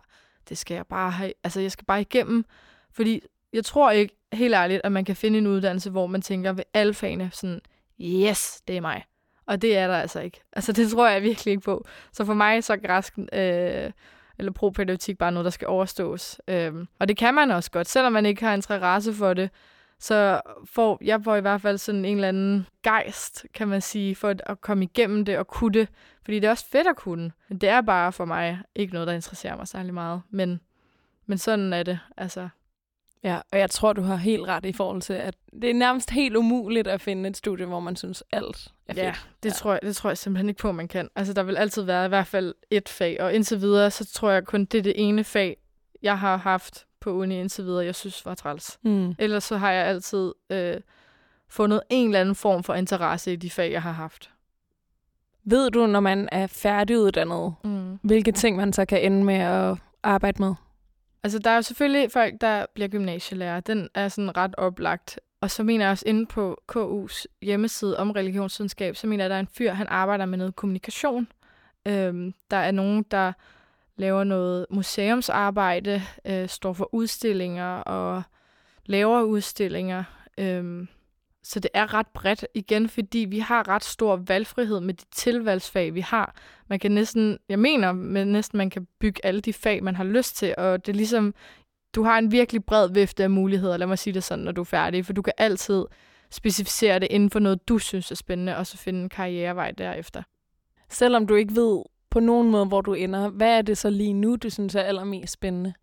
det 0.49 0.57
skal 0.57 0.75
jeg 0.75 0.87
bare 0.87 1.11
have. 1.11 1.33
Altså, 1.43 1.61
jeg 1.61 1.71
skal 1.71 1.85
bare 1.85 2.01
igennem. 2.01 2.45
Fordi 2.93 3.21
jeg 3.53 3.65
tror 3.65 3.91
ikke, 3.91 4.15
helt 4.33 4.53
ærligt, 4.53 4.81
at 4.83 4.91
man 4.91 5.05
kan 5.05 5.15
finde 5.15 5.37
en 5.37 5.47
uddannelse, 5.47 5.89
hvor 5.89 6.07
man 6.07 6.21
tænker 6.21 6.53
ved 6.53 6.63
alle 6.73 6.93
fagene 6.93 7.29
sådan, 7.33 7.61
yes, 7.99 8.61
det 8.67 8.77
er 8.77 8.81
mig. 8.81 9.03
Og 9.45 9.61
det 9.61 9.77
er 9.77 9.87
der 9.87 9.97
altså 9.97 10.19
ikke. 10.19 10.41
Altså, 10.53 10.71
det 10.71 10.91
tror 10.91 11.07
jeg 11.07 11.21
virkelig 11.21 11.51
ikke 11.51 11.63
på. 11.63 11.85
Så 12.11 12.25
for 12.25 12.33
mig 12.33 12.63
så 12.63 12.73
er 12.73 12.77
græsk 12.77 13.13
øh, 13.33 13.91
eller 14.37 14.51
propædeutik 14.51 15.17
bare 15.17 15.31
noget, 15.31 15.45
der 15.45 15.51
skal 15.51 15.67
overstås. 15.67 16.41
Øhm, 16.47 16.87
og 16.99 17.07
det 17.07 17.17
kan 17.17 17.33
man 17.33 17.51
også 17.51 17.71
godt, 17.71 17.87
selvom 17.87 18.13
man 18.13 18.25
ikke 18.25 18.45
har 18.45 18.53
interesse 18.53 19.13
for 19.13 19.33
det. 19.33 19.49
Så 19.99 20.41
får, 20.65 20.97
jeg 21.01 21.23
får 21.23 21.35
i 21.35 21.41
hvert 21.41 21.61
fald 21.61 21.77
sådan 21.77 22.05
en 22.05 22.15
eller 22.15 22.27
anden 22.27 22.67
gejst, 22.83 23.45
kan 23.53 23.67
man 23.67 23.81
sige, 23.81 24.15
for 24.15 24.29
at, 24.29 24.41
at 24.45 24.61
komme 24.61 24.83
igennem 24.83 25.25
det 25.25 25.37
og 25.37 25.47
kunne 25.47 25.73
det. 25.73 25.87
Fordi 26.23 26.39
det 26.39 26.47
er 26.47 26.51
også 26.51 26.65
fedt 26.65 26.87
at 26.87 26.95
kunne. 26.95 27.31
Men 27.49 27.57
det 27.57 27.69
er 27.69 27.81
bare 27.81 28.11
for 28.11 28.25
mig 28.25 28.59
ikke 28.75 28.93
noget, 28.93 29.07
der 29.07 29.13
interesserer 29.13 29.55
mig 29.55 29.67
særlig 29.67 29.93
meget. 29.93 30.21
Men, 30.29 30.59
men 31.25 31.37
sådan 31.37 31.73
er 31.73 31.83
det. 31.83 31.99
Altså, 32.17 32.49
Ja, 33.23 33.39
og 33.51 33.59
jeg 33.59 33.69
tror, 33.69 33.93
du 33.93 34.01
har 34.01 34.15
helt 34.15 34.47
ret 34.47 34.65
i 34.65 34.73
forhold 34.73 35.01
til, 35.01 35.13
at 35.13 35.35
det 35.61 35.69
er 35.69 35.73
nærmest 35.73 36.09
helt 36.09 36.35
umuligt 36.35 36.87
at 36.87 37.01
finde 37.01 37.29
et 37.29 37.37
studie, 37.37 37.65
hvor 37.65 37.79
man 37.79 37.95
synes, 37.95 38.23
alt 38.31 38.67
er 38.87 38.93
fedt. 38.93 39.03
Ja, 39.03 39.13
det, 39.43 39.49
ja. 39.49 39.53
Tror 39.53 39.71
jeg, 39.71 39.79
det 39.83 39.95
tror 39.95 40.09
jeg 40.09 40.17
simpelthen 40.17 40.49
ikke 40.49 40.59
på, 40.59 40.71
man 40.71 40.87
kan. 40.87 41.09
Altså, 41.15 41.33
der 41.33 41.43
vil 41.43 41.57
altid 41.57 41.83
være 41.83 42.05
i 42.05 42.07
hvert 42.09 42.27
fald 42.27 42.53
et 42.69 42.89
fag, 42.89 43.21
og 43.21 43.33
indtil 43.33 43.61
videre, 43.61 43.91
så 43.91 44.05
tror 44.05 44.29
jeg 44.29 44.45
kun, 44.45 44.65
det 44.65 44.77
er 44.77 44.81
det 44.81 44.93
ene 44.95 45.23
fag, 45.23 45.57
jeg 46.01 46.19
har 46.19 46.37
haft 46.37 46.85
på 46.99 47.11
uni 47.11 47.39
indtil 47.39 47.65
videre, 47.65 47.85
jeg 47.85 47.95
synes 47.95 48.25
var 48.25 48.35
træls. 48.35 48.79
Mm. 48.83 49.15
Ellers 49.19 49.43
så 49.43 49.57
har 49.57 49.71
jeg 49.71 49.85
altid 49.85 50.33
øh, 50.49 50.75
fundet 51.49 51.81
en 51.89 52.07
eller 52.07 52.19
anden 52.19 52.35
form 52.35 52.63
for 52.63 52.73
interesse 52.73 53.33
i 53.33 53.35
de 53.35 53.49
fag, 53.49 53.71
jeg 53.71 53.81
har 53.81 53.91
haft. 53.91 54.31
Ved 55.43 55.71
du, 55.71 55.85
når 55.85 55.99
man 55.99 56.29
er 56.31 56.47
færdiguddannet, 56.47 57.53
mm. 57.63 57.99
hvilke 58.01 58.31
ting 58.31 58.57
man 58.57 58.73
så 58.73 58.85
kan 58.85 59.01
ende 59.01 59.23
med 59.23 59.35
at 59.35 59.77
arbejde 60.03 60.41
med? 60.41 60.55
Altså, 61.23 61.39
der 61.39 61.49
er 61.49 61.55
jo 61.55 61.61
selvfølgelig 61.61 62.11
folk, 62.11 62.33
der 62.41 62.65
bliver 62.73 62.87
gymnasielærer. 62.87 63.59
Den 63.59 63.89
er 63.93 64.07
sådan 64.07 64.37
ret 64.37 64.55
oplagt. 64.57 65.19
Og 65.41 65.51
så 65.51 65.63
mener 65.63 65.85
jeg 65.85 65.91
også 65.91 66.07
inde 66.07 66.25
på 66.25 66.61
KU's 66.71 67.25
hjemmeside 67.41 67.97
om 67.97 68.11
religionsvidenskab, 68.11 68.95
så 68.95 69.07
mener 69.07 69.23
jeg, 69.23 69.25
at 69.25 69.29
der 69.29 69.35
er 69.35 69.39
en 69.39 69.47
fyr, 69.57 69.73
han 69.73 69.87
arbejder 69.89 70.25
med 70.25 70.37
noget 70.37 70.55
kommunikation. 70.55 71.27
Øhm, 71.87 72.33
der 72.51 72.57
er 72.57 72.71
nogen, 72.71 73.05
der 73.11 73.33
laver 73.95 74.23
noget 74.23 74.65
museumsarbejde, 74.69 76.01
øh, 76.25 76.49
står 76.49 76.73
for 76.73 76.89
udstillinger 76.93 77.75
og 77.75 78.23
laver 78.85 79.21
udstillinger. 79.21 80.03
Øhm, 80.37 80.87
så 81.43 81.59
det 81.59 81.71
er 81.73 81.93
ret 81.93 82.07
bredt 82.07 82.45
igen, 82.53 82.89
fordi 82.89 83.19
vi 83.19 83.39
har 83.39 83.67
ret 83.67 83.83
stor 83.83 84.15
valgfrihed 84.15 84.79
med 84.79 84.93
de 84.93 85.05
tilvalgsfag, 85.11 85.93
vi 85.93 86.01
har. 86.01 86.35
Man 86.67 86.79
kan 86.79 86.91
næsten, 86.91 87.37
jeg 87.49 87.59
mener, 87.59 87.91
men 87.91 88.27
næsten 88.27 88.57
man 88.57 88.69
kan 88.69 88.87
bygge 88.99 89.25
alle 89.25 89.41
de 89.41 89.53
fag, 89.53 89.83
man 89.83 89.95
har 89.95 90.03
lyst 90.03 90.35
til, 90.35 90.55
og 90.57 90.85
det 90.85 90.91
er 90.91 90.95
ligesom, 90.95 91.33
du 91.95 92.03
har 92.03 92.17
en 92.17 92.31
virkelig 92.31 92.63
bred 92.63 92.89
vifte 92.93 93.23
af 93.23 93.29
muligheder, 93.29 93.77
lad 93.77 93.87
mig 93.87 93.99
sige 93.99 94.13
det 94.13 94.23
sådan, 94.23 94.45
når 94.45 94.51
du 94.51 94.61
er 94.61 94.65
færdig, 94.65 95.05
for 95.05 95.13
du 95.13 95.21
kan 95.21 95.33
altid 95.37 95.85
specificere 96.31 96.99
det 96.99 97.07
inden 97.11 97.29
for 97.29 97.39
noget, 97.39 97.67
du 97.67 97.77
synes 97.77 98.11
er 98.11 98.15
spændende, 98.15 98.57
og 98.57 98.67
så 98.67 98.77
finde 98.77 99.01
en 99.01 99.09
karrierevej 99.09 99.71
derefter. 99.71 100.23
Selvom 100.89 101.27
du 101.27 101.35
ikke 101.35 101.55
ved 101.55 101.83
på 102.09 102.19
nogen 102.19 102.51
måde, 102.51 102.65
hvor 102.65 102.81
du 102.81 102.93
ender, 102.93 103.29
hvad 103.29 103.57
er 103.57 103.61
det 103.61 103.77
så 103.77 103.89
lige 103.89 104.13
nu, 104.13 104.35
du 104.35 104.49
synes 104.49 104.75
er 104.75 104.81
allermest 104.81 105.33
spændende? 105.33 105.73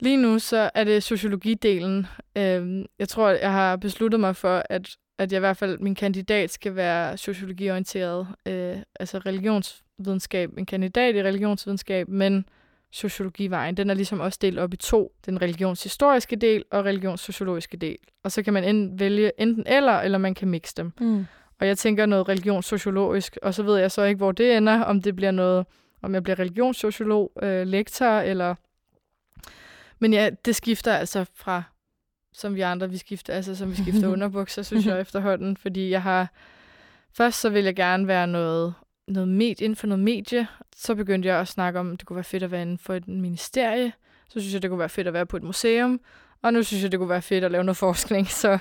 Lige 0.00 0.16
nu 0.16 0.38
så 0.38 0.70
er 0.74 0.84
det 0.84 1.02
sociologidelen. 1.02 2.06
Øhm, 2.36 2.86
jeg 2.98 3.08
tror, 3.08 3.28
jeg 3.28 3.52
har 3.52 3.76
besluttet 3.76 4.20
mig 4.20 4.36
for, 4.36 4.62
at, 4.70 4.96
at 5.18 5.32
jeg 5.32 5.38
i 5.38 5.40
hvert 5.40 5.56
fald, 5.56 5.78
min 5.78 5.94
kandidat 5.94 6.50
skal 6.50 6.76
være 6.76 7.16
sociologiorienteret, 7.16 8.26
øh, 8.46 8.76
altså 9.00 9.18
religionsvidenskab, 9.18 10.50
en 10.58 10.66
kandidat 10.66 11.14
i 11.14 11.22
religionsvidenskab, 11.22 12.08
men 12.08 12.44
sociologivejen, 12.92 13.76
den 13.76 13.90
er 13.90 13.94
ligesom 13.94 14.20
også 14.20 14.38
delt 14.42 14.58
op 14.58 14.74
i 14.74 14.76
to. 14.76 15.12
Den 15.26 15.42
religionshistoriske 15.42 16.36
del 16.36 16.64
og 16.70 16.84
religionssociologiske 16.84 17.76
del. 17.76 17.98
Og 18.24 18.32
så 18.32 18.42
kan 18.42 18.52
man 18.52 18.64
enten 18.64 19.00
vælge 19.00 19.32
enten 19.38 19.64
eller, 19.66 19.92
eller 19.92 20.18
man 20.18 20.34
kan 20.34 20.48
mixe 20.48 20.74
dem. 20.76 20.92
Mm. 21.00 21.26
Og 21.60 21.66
jeg 21.66 21.78
tænker 21.78 22.06
noget 22.06 22.28
religionssociologisk, 22.28 23.38
og 23.42 23.54
så 23.54 23.62
ved 23.62 23.78
jeg 23.78 23.90
så 23.90 24.02
ikke, 24.02 24.18
hvor 24.18 24.32
det 24.32 24.56
ender, 24.56 24.82
om 24.82 25.02
det 25.02 25.16
bliver 25.16 25.30
noget, 25.30 25.66
om 26.02 26.14
jeg 26.14 26.22
bliver 26.22 26.38
religionssociolog, 26.38 27.32
øh, 27.42 27.66
lektor, 27.66 28.06
eller 28.06 28.54
men 29.98 30.12
ja, 30.12 30.30
det 30.44 30.56
skifter 30.56 30.92
altså 30.92 31.24
fra, 31.34 31.62
som 32.32 32.54
vi 32.54 32.60
andre, 32.60 32.90
vi 32.90 32.96
skifter, 32.96 33.32
altså 33.32 33.54
som 33.54 33.70
vi 33.70 33.76
skifter 33.76 34.08
underbukser, 34.14 34.62
synes 34.62 34.86
jeg 34.86 35.00
efterhånden, 35.00 35.56
fordi 35.56 35.90
jeg 35.90 36.02
har, 36.02 36.32
først 37.12 37.40
så 37.40 37.50
vil 37.50 37.64
jeg 37.64 37.76
gerne 37.76 38.06
være 38.06 38.26
noget, 38.26 38.74
noget 39.08 39.28
medie, 39.28 39.64
inden 39.64 39.76
for 39.76 39.86
noget 39.86 40.04
medie, 40.04 40.46
så 40.76 40.94
begyndte 40.94 41.28
jeg 41.28 41.40
at 41.40 41.48
snakke 41.48 41.80
om, 41.80 41.92
at 41.92 41.98
det 41.98 42.06
kunne 42.06 42.16
være 42.16 42.24
fedt 42.24 42.42
at 42.42 42.50
være 42.50 42.62
inden 42.62 42.78
for 42.78 42.94
et 42.94 43.08
ministerie, 43.08 43.92
så 44.28 44.40
synes 44.40 44.54
jeg, 44.54 44.62
det 44.62 44.70
kunne 44.70 44.80
være 44.80 44.88
fedt 44.88 45.06
at 45.06 45.12
være 45.12 45.26
på 45.26 45.36
et 45.36 45.42
museum, 45.42 46.00
og 46.42 46.52
nu 46.52 46.62
synes 46.62 46.82
jeg, 46.82 46.92
det 46.92 47.00
kunne 47.00 47.08
være 47.08 47.22
fedt 47.22 47.44
at 47.44 47.50
lave 47.50 47.64
noget 47.64 47.76
forskning, 47.76 48.26
så 48.42 48.58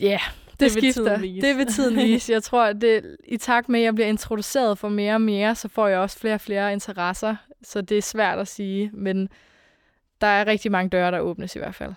ja, 0.00 0.06
yeah, 0.06 0.20
det, 0.50 0.60
det 0.60 0.72
skifter. 0.72 1.16
Det 1.16 1.56
vil 1.56 1.66
tiden 1.66 1.96
vise. 2.06 2.32
Jeg 2.32 2.42
tror, 2.42 2.64
at 2.64 2.80
det, 2.80 3.16
i 3.24 3.36
takt 3.36 3.68
med, 3.68 3.80
at 3.80 3.84
jeg 3.84 3.94
bliver 3.94 4.08
introduceret 4.08 4.78
for 4.78 4.88
mere 4.88 5.14
og 5.14 5.20
mere, 5.20 5.54
så 5.54 5.68
får 5.68 5.88
jeg 5.88 5.98
også 5.98 6.18
flere 6.18 6.34
og 6.34 6.40
flere 6.40 6.72
interesser, 6.72 7.36
så 7.62 7.80
det 7.80 7.98
er 7.98 8.02
svært 8.02 8.38
at 8.38 8.48
sige, 8.48 8.90
men 8.92 9.28
der 10.20 10.26
er 10.26 10.46
rigtig 10.46 10.72
mange 10.72 10.88
døre, 10.88 11.10
der 11.10 11.20
åbnes 11.20 11.56
i 11.56 11.58
hvert 11.58 11.74
fald. 11.74 11.94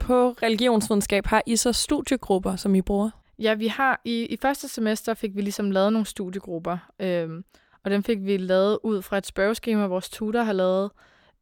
På 0.00 0.30
religionsvidenskab 0.30 1.26
har 1.26 1.42
I 1.46 1.56
så 1.56 1.72
studiegrupper, 1.72 2.56
som 2.56 2.74
I 2.74 2.82
bruger? 2.82 3.10
Ja, 3.38 3.54
vi 3.54 3.66
har 3.66 4.00
i, 4.04 4.26
i 4.26 4.36
første 4.42 4.68
semester 4.68 5.14
fik 5.14 5.36
vi 5.36 5.40
ligesom 5.40 5.70
lavet 5.70 5.92
nogle 5.92 6.06
studiegrupper, 6.06 6.78
øhm, 7.00 7.44
og 7.84 7.90
dem 7.90 8.02
fik 8.02 8.18
vi 8.20 8.36
lavet 8.36 8.78
ud 8.82 9.02
fra 9.02 9.18
et 9.18 9.26
spørgeskema, 9.26 9.86
vores 9.86 10.10
tutor 10.10 10.42
har 10.42 10.52
lavet. 10.52 10.90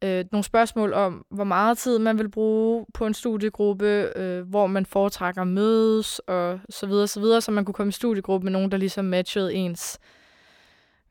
Øh, 0.05 0.25
nogle 0.33 0.45
spørgsmål 0.45 0.93
om, 0.93 1.25
hvor 1.31 1.45
meget 1.45 1.79
tid 1.79 1.99
man 1.99 2.19
vil 2.19 2.31
bruge 2.31 2.87
på 2.95 3.07
en 3.07 3.15
studiegruppe, 3.15 4.19
øh, 4.19 4.49
hvor 4.49 4.67
man 4.67 4.87
foretrækker 4.87 5.45
mødes 5.45 6.19
og 6.19 6.61
så 6.71 6.87
videre, 6.87 7.07
så 7.07 7.21
videre, 7.21 7.41
så 7.41 7.51
man 7.51 7.65
kunne 7.65 7.75
komme 7.75 7.89
i 7.89 7.93
studiegruppe 7.93 8.45
med 8.45 8.53
nogen, 8.53 8.71
der 8.71 8.77
ligesom 8.77 9.05
matchede 9.05 9.55
ens 9.55 9.99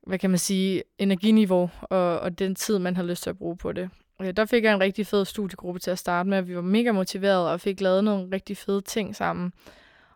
hvad 0.07 0.19
kan 0.19 0.29
man 0.29 0.39
sige, 0.39 0.83
energiniveau 0.97 1.69
og, 1.81 2.19
og 2.19 2.39
den 2.39 2.55
tid, 2.55 2.79
man 2.79 2.95
har 2.95 3.03
lyst 3.03 3.23
til 3.23 3.29
at 3.29 3.37
bruge 3.37 3.57
på 3.57 3.71
det. 3.71 3.89
Øh, 4.21 4.33
der 4.37 4.45
fik 4.45 4.63
jeg 4.63 4.73
en 4.73 4.79
rigtig 4.79 5.07
fed 5.07 5.25
studiegruppe 5.25 5.79
til 5.79 5.91
at 5.91 5.99
starte 5.99 6.29
med, 6.29 6.37
og 6.37 6.47
vi 6.47 6.55
var 6.55 6.61
mega 6.61 6.91
motiverede 6.91 7.51
og 7.51 7.61
fik 7.61 7.81
lavet 7.81 8.03
nogle 8.03 8.27
rigtig 8.33 8.57
fede 8.57 8.81
ting 8.81 9.15
sammen. 9.15 9.53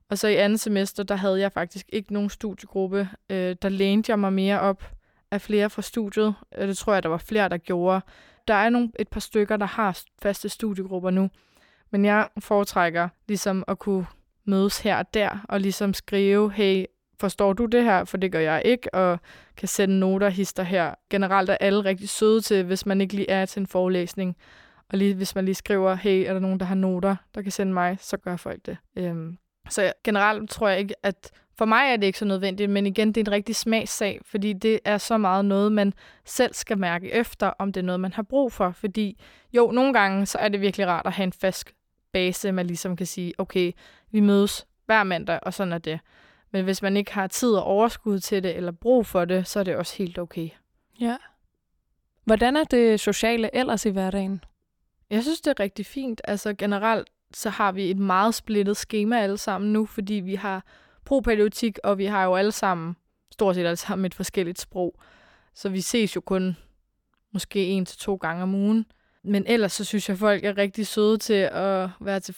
Og 0.10 0.17
så 0.17 0.28
i 0.28 0.36
andet 0.36 0.60
semester, 0.60 1.04
der 1.04 1.15
havde 1.15 1.39
jeg 1.39 1.52
faktisk 1.52 1.86
ikke 1.89 2.13
nogen 2.13 2.30
studiegruppe. 2.30 3.10
Øh, 3.30 3.56
der 3.62 3.69
lænede 3.69 4.12
jeg 4.12 4.19
mig 4.19 4.34
mere 4.34 4.60
op 4.60 4.91
af 5.32 5.41
flere 5.41 5.69
fra 5.69 5.82
studiet. 5.82 6.36
Det 6.60 6.78
tror 6.78 6.93
jeg, 6.93 7.04
der 7.04 7.10
var 7.10 7.17
flere, 7.17 7.50
der 7.50 7.58
gjorde. 7.58 8.02
Der 8.47 8.54
er 8.54 8.69
nogle, 8.69 8.91
et 9.00 9.08
par 9.08 9.19
stykker, 9.19 9.58
der 9.58 9.65
har 9.65 10.00
faste 10.21 10.50
studiegrupper 10.50 11.10
nu. 11.10 11.30
Men 11.91 12.06
jeg 12.06 12.28
foretrækker 12.39 13.10
ligesom 13.28 13.63
at 13.67 13.80
kunne 13.80 14.06
mødes 14.45 14.80
her 14.80 14.97
og 14.97 15.13
der, 15.13 15.45
og 15.50 15.60
ligesom 15.60 15.93
skrive, 15.93 16.52
hey, 16.52 16.86
forstår 17.20 17.54
du 17.54 17.66
det 17.66 17.84
her, 17.84 18.04
for 18.06 18.18
det 18.18 18.32
gør 18.32 18.40
jeg 18.40 18.62
ikke, 18.66 18.94
og 18.94 19.20
kan 19.58 19.68
sende 19.68 20.00
noter 20.00 20.30
hister 20.30 20.64
her. 20.64 20.94
Generelt 21.10 21.50
er 21.50 21.58
alle 21.60 21.86
rigtig 21.86 22.10
søde 22.10 22.42
til, 22.42 22.64
hvis 22.64 22.86
man 22.86 23.02
ikke 23.02 23.14
lige 23.16 23.30
er 23.30 23.46
til 23.46 23.60
en 23.60 23.68
forelæsning, 23.68 24.36
Og 24.90 24.98
lige, 24.98 25.14
hvis 25.14 25.36
man 25.36 25.46
lige 25.46 25.56
skriver, 25.56 25.96
hey, 25.96 26.26
er 26.28 26.34
der 26.34 26.40
nogen, 26.40 26.60
der 26.60 26.66
har 26.66 26.76
noter, 26.76 27.16
der 27.36 27.42
kan 27.42 27.52
sende 27.52 27.74
mig, 27.74 27.98
så 28.02 28.18
gør 28.18 28.36
folk 28.36 28.66
det. 28.66 28.78
Øhm, 28.96 29.38
så 29.70 29.94
generelt 30.04 30.50
tror 30.50 30.68
jeg 30.68 30.80
ikke, 30.80 30.96
at 31.04 31.32
for 31.58 31.66
mig 31.66 31.92
er 31.92 31.98
det 31.98 32.08
ikke 32.08 32.20
så 32.20 32.26
nødvendigt, 32.26 32.70
men 32.70 32.86
igen, 32.88 33.08
det 33.08 33.18
er 33.18 33.26
en 33.26 33.32
rigtig 33.32 33.56
smagssag, 33.56 34.20
fordi 34.26 34.54
det 34.54 34.80
er 34.86 34.98
så 34.98 35.18
meget 35.18 35.46
noget, 35.46 35.72
man 35.72 35.94
selv 36.26 36.54
skal 36.54 36.78
mærke 36.78 37.12
efter, 37.14 37.48
om 37.60 37.74
det 37.74 37.82
er 37.82 37.86
noget, 37.86 38.00
man 38.00 38.14
har 38.14 38.24
brug 38.24 38.52
for. 38.54 38.72
Fordi 38.72 39.20
jo, 39.54 39.72
nogle 39.72 39.94
gange, 39.94 40.26
så 40.26 40.38
er 40.38 40.50
det 40.50 40.62
virkelig 40.62 40.88
rart 40.88 41.06
at 41.06 41.14
have 41.14 41.24
en 41.24 41.34
fast 41.34 41.72
base, 42.14 42.52
man 42.52 42.68
ligesom 42.68 42.96
kan 42.96 43.06
sige, 43.06 43.34
okay, 43.38 43.72
vi 44.12 44.20
mødes 44.20 44.68
hver 44.86 45.04
mandag, 45.04 45.40
og 45.44 45.54
sådan 45.54 45.74
er 45.74 45.78
det. 45.78 46.00
Men 46.52 46.64
hvis 46.64 46.82
man 46.82 46.98
ikke 46.98 47.14
har 47.14 47.28
tid 47.28 47.54
og 47.54 47.64
overskud 47.64 48.20
til 48.20 48.44
det, 48.44 48.56
eller 48.56 48.72
brug 48.72 49.06
for 49.06 49.26
det, 49.26 49.48
så 49.48 49.60
er 49.60 49.64
det 49.64 49.76
også 49.76 49.98
helt 49.98 50.18
okay. 50.18 50.50
Ja. 51.00 51.18
Hvordan 52.24 52.56
er 52.56 52.64
det 52.64 53.00
sociale 53.00 53.56
ellers 53.56 53.86
i 53.86 53.90
hverdagen? 53.90 54.44
Jeg 55.10 55.24
synes, 55.24 55.42
det 55.42 55.52
er 55.52 55.64
rigtig 55.64 55.86
fint. 55.86 56.22
Altså 56.24 56.54
generelt, 56.54 57.08
så 57.34 57.50
har 57.50 57.72
vi 57.72 57.92
et 57.92 57.98
meget 57.98 58.36
splittet 58.36 58.78
schema 58.78 59.20
alle 59.20 59.38
sammen 59.38 59.74
nu, 59.74 59.86
fordi 59.86 60.14
vi 60.14 60.36
har 60.36 60.66
propædeutik, 61.06 61.80
og 61.84 61.98
vi 61.98 62.06
har 62.06 62.24
jo 62.24 62.36
alle 62.36 62.52
sammen, 62.52 62.96
stort 63.32 63.56
set 63.56 63.66
alle 63.66 63.76
sammen, 63.76 64.06
et 64.06 64.14
forskelligt 64.14 64.60
sprog. 64.60 65.00
Så 65.54 65.70
vi 65.70 65.82
ses 65.82 66.16
jo 66.16 66.22
kun 66.22 66.58
måske 67.34 67.66
en 67.66 67.86
til 67.86 67.98
to 68.00 68.16
gange 68.16 68.44
om 68.44 68.56
ugen. 68.56 68.86
Men 69.24 69.44
ellers 69.48 69.72
så 69.72 69.84
synes 69.84 70.10
jeg, 70.10 70.14
at 70.14 70.20
folk 70.20 70.44
er 70.44 70.58
rigtig 70.58 70.88
søde 70.88 71.18
til 71.18 71.50
at 71.52 71.90
være 72.00 72.20
til 72.20 72.34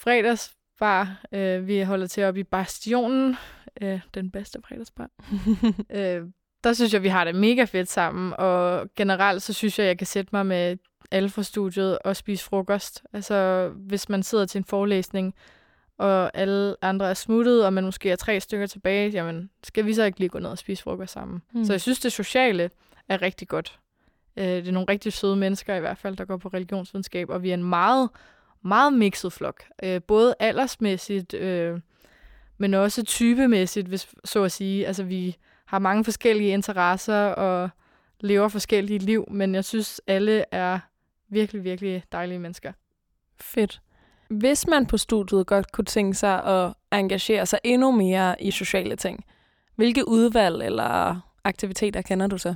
fredagsbar. 0.80 1.22
Øh, 1.32 1.68
vi 1.68 1.82
holder 1.82 2.08
til 2.08 2.24
op 2.24 2.38
i 2.38 2.44
Bastionen, 2.44 3.36
øh, 3.82 4.00
den 4.13 4.32
bedste 4.32 4.60
fredagsbar. 4.68 5.10
øh, 5.89 6.22
der 6.63 6.74
synes 6.74 6.94
jeg, 6.94 7.04
vi 7.04 7.08
har 7.08 7.24
det 7.24 7.36
mega 7.36 7.63
fedt 7.63 7.89
sammen, 7.89 8.34
og 8.38 8.89
generelt 8.96 9.42
så 9.42 9.54
synes 9.54 9.80
jeg, 9.80 9.86
jeg 9.86 9.98
kan 9.98 10.08
sætte 10.08 10.30
mig 10.34 10.46
med 10.46 10.78
alle 11.12 11.30
fra 11.30 11.44
studiet 11.44 12.00
og 12.00 12.15
spise 12.15 12.44
frokost. 12.44 13.04
Altså, 13.13 13.70
hvis 13.76 14.10
man 14.10 14.24
sidder 14.24 14.46
til 14.46 14.60
en 14.60 14.65
forelæsning, 14.65 15.36
og 15.98 16.38
alle 16.38 16.76
andre 16.82 17.10
er 17.10 17.13
smuttet, 17.13 17.65
og 17.65 17.74
man 17.74 17.84
måske 17.84 18.12
er 18.12 18.15
tre 18.15 18.39
stykker 18.39 18.68
tilbage, 18.68 19.10
jamen, 19.10 19.50
skal 19.63 19.86
vi 19.86 19.94
så 19.94 20.04
ikke 20.04 20.20
lige 20.20 20.30
gå 20.30 20.39
ned 20.39 20.50
og 20.50 20.58
spise 20.58 20.84
frokost 20.84 21.13
sammen? 21.13 21.42
Mm. 21.54 21.65
Så 21.65 21.74
jeg 21.74 21.82
synes, 21.82 22.00
det 22.00 22.12
sociale 22.12 22.70
er 23.10 23.22
rigtig 23.22 23.48
godt. 23.48 23.80
Øh, 24.38 24.46
det 24.46 24.68
er 24.68 24.72
nogle 24.72 24.89
rigtig 24.89 25.13
søde 25.13 25.36
mennesker 25.36 25.76
i 25.76 25.80
hvert 25.80 25.98
fald, 25.98 26.18
der 26.18 26.26
går 26.26 26.38
på 26.38 26.48
religionsvidenskab, 26.48 27.30
og 27.30 27.44
vi 27.44 27.50
er 27.50 27.54
en 27.54 27.63
meget, 27.63 28.10
meget 28.63 28.93
mixet 28.93 29.34
flok. 29.34 29.63
Øh, 29.84 30.02
både 30.02 30.36
aldersmæssigt, 30.39 31.34
øh, 31.34 31.80
men 32.58 32.74
også 32.74 33.04
typemæssigt, 33.04 33.88
hvis 33.88 34.08
så 34.26 34.43
at 34.43 34.52
sige. 34.52 34.88
Altså, 34.88 35.04
vi 35.04 35.38
har 35.65 35.80
mange 35.80 36.04
forskellige 36.04 36.50
interesser 36.50 37.26
og 37.26 37.69
lever 38.19 38.48
forskellige 38.48 39.00
liv, 39.00 39.26
men 39.32 39.56
jeg 39.56 39.65
synes, 39.65 40.02
alle 40.08 40.45
er 40.52 40.80
virkelig, 41.30 41.63
virkelig 41.63 42.04
dejlige 42.12 42.39
mennesker. 42.39 42.72
Fedt. 43.41 43.82
Hvis 44.30 44.67
man 44.67 44.86
på 44.86 44.98
studiet 44.98 45.48
godt 45.48 45.72
kunne 45.72 45.86
tænke 45.86 46.17
sig 46.17 46.43
at 46.43 46.74
engagere 46.91 47.45
sig 47.45 47.60
endnu 47.63 47.91
mere 47.91 48.41
i 48.41 48.52
sociale 48.52 48.95
ting, 48.95 49.26
hvilke 49.76 50.08
udvalg 50.08 50.63
eller 50.63 51.22
aktiviteter 51.43 52.02
kender 52.02 52.28
du 52.28 52.38
så? 52.38 52.56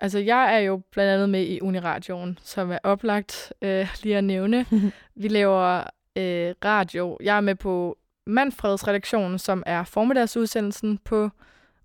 Altså, 0.00 0.18
jeg 0.18 0.54
er 0.54 0.58
jo 0.58 0.82
blandt 0.90 1.12
andet 1.12 1.30
med 1.30 1.46
i 1.46 1.60
Uniradioen, 1.60 2.38
som 2.42 2.70
er 2.70 2.78
oplagt 2.82 3.52
øh, 3.62 3.96
lige 4.02 4.16
at 4.16 4.24
nævne. 4.24 4.66
Vi 5.22 5.28
laver 5.28 5.82
øh, 6.16 6.54
radio. 6.64 7.18
Jeg 7.22 7.36
er 7.36 7.40
med 7.40 7.54
på 7.54 7.98
Manfreds 8.26 8.88
redaktion, 8.88 9.38
som 9.38 9.62
er 9.66 9.84
formiddagsudsendelsen 9.84 10.98
på 10.98 11.30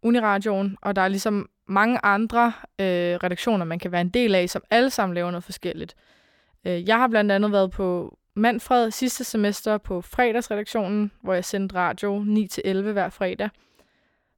Uniradioen, 0.02 0.78
og 0.82 0.96
der 0.96 1.02
er 1.02 1.08
ligesom 1.08 1.50
mange 1.68 2.00
andre 2.04 2.46
øh, 2.80 3.16
redaktioner, 3.24 3.66
man 3.66 3.80
kan 3.80 3.92
være 3.92 4.02
en 4.02 4.10
del 4.10 4.36
af, 4.36 4.50
som 4.50 4.64
alle 4.70 4.90
sammen 4.90 5.16
laver 5.16 5.32
noget 5.32 5.44
forskelligt. 5.44 5.96
Øh, 6.66 6.88
jeg 6.88 6.98
har 6.98 7.08
blandt 7.08 7.32
andet 7.32 7.52
været 7.52 7.72
på 7.72 8.18
Manfred 8.36 8.92
sidste 8.92 9.24
semester 9.24 9.78
på 9.78 10.02
fredagsredaktionen, 10.02 11.12
hvor 11.22 11.34
jeg 11.34 11.46
sendte 11.46 11.76
radio 11.76 12.20
9-11 12.66 12.92
hver 12.92 13.10
fredag. 13.10 13.50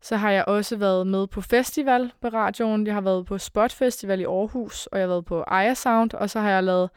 Så 0.06 0.18
har 0.18 0.32
jeg 0.32 0.46
også 0.48 0.78
været 0.78 1.08
med 1.08 1.28
på 1.28 1.41
festival 1.41 2.12
på 2.22 2.28
radioen. 2.28 2.88
Jeg 2.88 2.94
har 2.94 3.02
været 3.02 3.26
på 3.26 3.38
Spot 3.38 3.72
Festival 3.72 4.20
i 4.20 4.24
Aarhus, 4.24 4.86
og 4.86 4.98
jeg 4.98 5.04
har 5.04 5.08
været 5.08 5.26
på 5.26 5.44
Aya 5.48 5.74
Sound, 5.74 6.13
og 6.13 6.30
så 6.30 6.39
har 6.39 6.50
jeg 6.50 6.63
lavet 6.63 6.89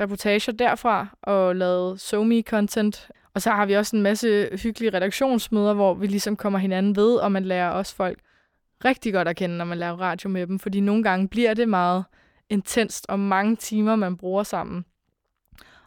reportager 0.00 0.52
derfra 0.52 1.06
og 1.22 1.56
lavet 1.56 2.00
SoMe 2.00 2.42
content. 2.42 3.10
Og 3.34 3.42
så 3.42 3.50
har 3.50 3.66
vi 3.66 3.74
også 3.74 3.96
en 3.96 4.02
masse 4.02 4.48
hyggelige 4.62 4.96
redaktionsmøder, 4.96 5.74
hvor 5.74 5.94
vi 5.94 6.06
ligesom 6.06 6.36
kommer 6.36 6.58
hinanden 6.58 6.96
ved, 6.96 7.14
og 7.16 7.32
man 7.32 7.44
lærer 7.44 7.70
også 7.70 7.94
folk 7.94 8.18
rigtig 8.84 9.12
godt 9.12 9.28
at 9.28 9.36
kende, 9.36 9.56
når 9.56 9.64
man 9.64 9.78
laver 9.78 10.00
radio 10.00 10.28
med 10.28 10.46
dem, 10.46 10.58
fordi 10.58 10.80
nogle 10.80 11.02
gange 11.02 11.28
bliver 11.28 11.54
det 11.54 11.68
meget 11.68 12.04
intenst 12.50 13.06
og 13.08 13.18
mange 13.18 13.56
timer, 13.56 13.96
man 13.96 14.16
bruger 14.16 14.42
sammen. 14.42 14.84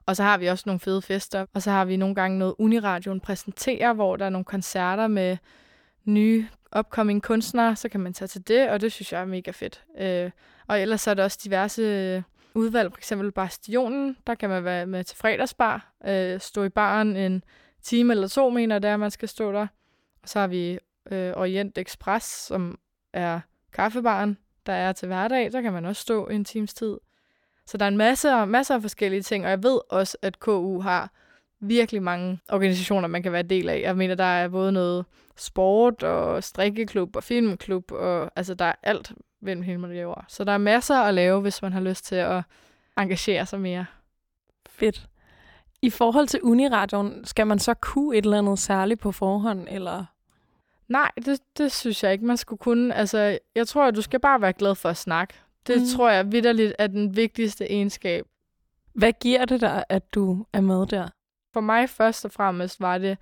Og 0.05 0.15
så 0.15 0.23
har 0.23 0.37
vi 0.37 0.47
også 0.47 0.63
nogle 0.65 0.79
fede 0.79 1.01
fester, 1.01 1.45
og 1.53 1.61
så 1.61 1.71
har 1.71 1.85
vi 1.85 1.97
nogle 1.97 2.15
gange 2.15 2.39
noget 2.39 2.55
Uniradioen 2.59 3.19
præsenterer, 3.19 3.93
hvor 3.93 4.15
der 4.15 4.25
er 4.25 4.29
nogle 4.29 4.45
koncerter 4.45 5.07
med 5.07 5.37
nye 6.05 6.47
upcoming 6.77 7.23
kunstnere, 7.23 7.75
så 7.75 7.89
kan 7.89 7.99
man 7.99 8.13
tage 8.13 8.27
til 8.27 8.47
det, 8.47 8.69
og 8.69 8.81
det 8.81 8.91
synes 8.91 9.13
jeg 9.13 9.21
er 9.21 9.25
mega 9.25 9.51
fedt. 9.51 9.83
Øh, 9.99 10.31
og 10.67 10.81
ellers 10.81 11.07
er 11.07 11.13
der 11.13 11.23
også 11.23 11.39
diverse 11.43 12.23
udvalg, 12.53 12.91
for 12.91 12.97
eksempel 12.97 13.31
Bastionen, 13.31 14.17
der 14.27 14.35
kan 14.35 14.49
man 14.49 14.63
være 14.63 14.85
med 14.85 15.03
til 15.03 15.17
fredagsbar, 15.17 15.93
øh, 16.07 16.39
stå 16.39 16.63
i 16.63 16.69
baren 16.69 17.15
en 17.15 17.43
time 17.81 18.13
eller 18.13 18.27
to, 18.27 18.49
mener 18.49 18.79
det 18.79 18.89
er, 18.89 18.97
man 18.97 19.11
skal 19.11 19.29
stå 19.29 19.51
der. 19.51 19.67
Og 20.23 20.29
så 20.29 20.39
har 20.39 20.47
vi 20.47 20.79
øh, 21.11 21.33
Orient 21.35 21.77
Express, 21.77 22.45
som 22.45 22.79
er 23.13 23.39
kaffebaren, 23.73 24.37
der 24.65 24.73
er 24.73 24.93
til 24.93 25.07
hverdag, 25.07 25.51
der 25.51 25.61
kan 25.61 25.73
man 25.73 25.85
også 25.85 26.01
stå 26.01 26.27
en 26.27 26.45
times 26.45 26.73
tid. 26.73 26.97
Så 27.65 27.77
der 27.77 27.85
er 27.85 27.89
en 27.89 27.97
masse, 27.97 28.45
masser 28.45 28.75
af 28.75 28.81
forskellige 28.81 29.21
ting, 29.21 29.45
og 29.45 29.49
jeg 29.49 29.63
ved 29.63 29.79
også, 29.89 30.17
at 30.21 30.39
KU 30.39 30.81
har 30.81 31.11
virkelig 31.59 32.03
mange 32.03 32.39
organisationer, 32.49 33.07
man 33.07 33.23
kan 33.23 33.31
være 33.31 33.43
del 33.43 33.69
af. 33.69 33.81
Jeg 33.81 33.97
mener, 33.97 34.15
der 34.15 34.23
er 34.23 34.47
både 34.47 34.71
noget 34.71 35.05
sport 35.37 36.03
og 36.03 36.43
strikkeklub 36.43 37.15
og 37.15 37.23
filmklub, 37.23 37.91
og 37.91 38.31
altså 38.35 38.53
der 38.53 38.65
er 38.65 38.75
alt 38.83 39.11
mellem 39.41 39.63
himmel 39.63 39.91
og 39.91 40.01
jord. 40.01 40.25
Så 40.27 40.43
der 40.43 40.51
er 40.51 40.57
masser 40.57 40.95
at 40.95 41.13
lave, 41.13 41.41
hvis 41.41 41.61
man 41.61 41.73
har 41.73 41.81
lyst 41.81 42.05
til 42.05 42.15
at 42.15 42.43
engagere 42.97 43.45
sig 43.45 43.59
mere. 43.59 43.85
Fedt. 44.69 45.09
I 45.81 45.89
forhold 45.89 46.27
til 46.27 46.41
Uniradioen, 46.43 47.25
skal 47.25 47.47
man 47.47 47.59
så 47.59 47.73
kunne 47.73 48.17
et 48.17 48.25
eller 48.25 48.37
andet 48.37 48.59
særligt 48.59 48.99
på 48.99 49.11
forhånd, 49.11 49.67
eller? 49.71 50.05
Nej, 50.87 51.11
det, 51.25 51.39
det 51.57 51.71
synes 51.71 52.03
jeg 52.03 52.11
ikke, 52.11 52.25
man 52.25 52.37
skulle 52.37 52.57
kunne. 52.57 52.95
Altså, 52.95 53.39
jeg 53.55 53.67
tror, 53.67 53.87
at 53.87 53.95
du 53.95 54.01
skal 54.01 54.19
bare 54.19 54.41
være 54.41 54.53
glad 54.53 54.75
for 54.75 54.89
at 54.89 54.97
snakke. 54.97 55.33
Det 55.67 55.81
mm. 55.81 55.87
tror 55.95 56.09
jeg 56.09 56.31
vidderligt 56.31 56.73
er 56.79 56.87
den 56.87 57.15
vigtigste 57.15 57.71
egenskab. 57.71 58.25
Hvad 58.93 59.13
giver 59.21 59.45
det 59.45 59.61
dig, 59.61 59.83
at 59.89 60.13
du 60.13 60.45
er 60.53 60.61
med 60.61 60.87
der? 60.87 61.07
For 61.53 61.61
mig 61.61 61.89
først 61.89 62.25
og 62.25 62.31
fremmest 62.31 62.79
var 62.79 62.97
det, 62.97 63.17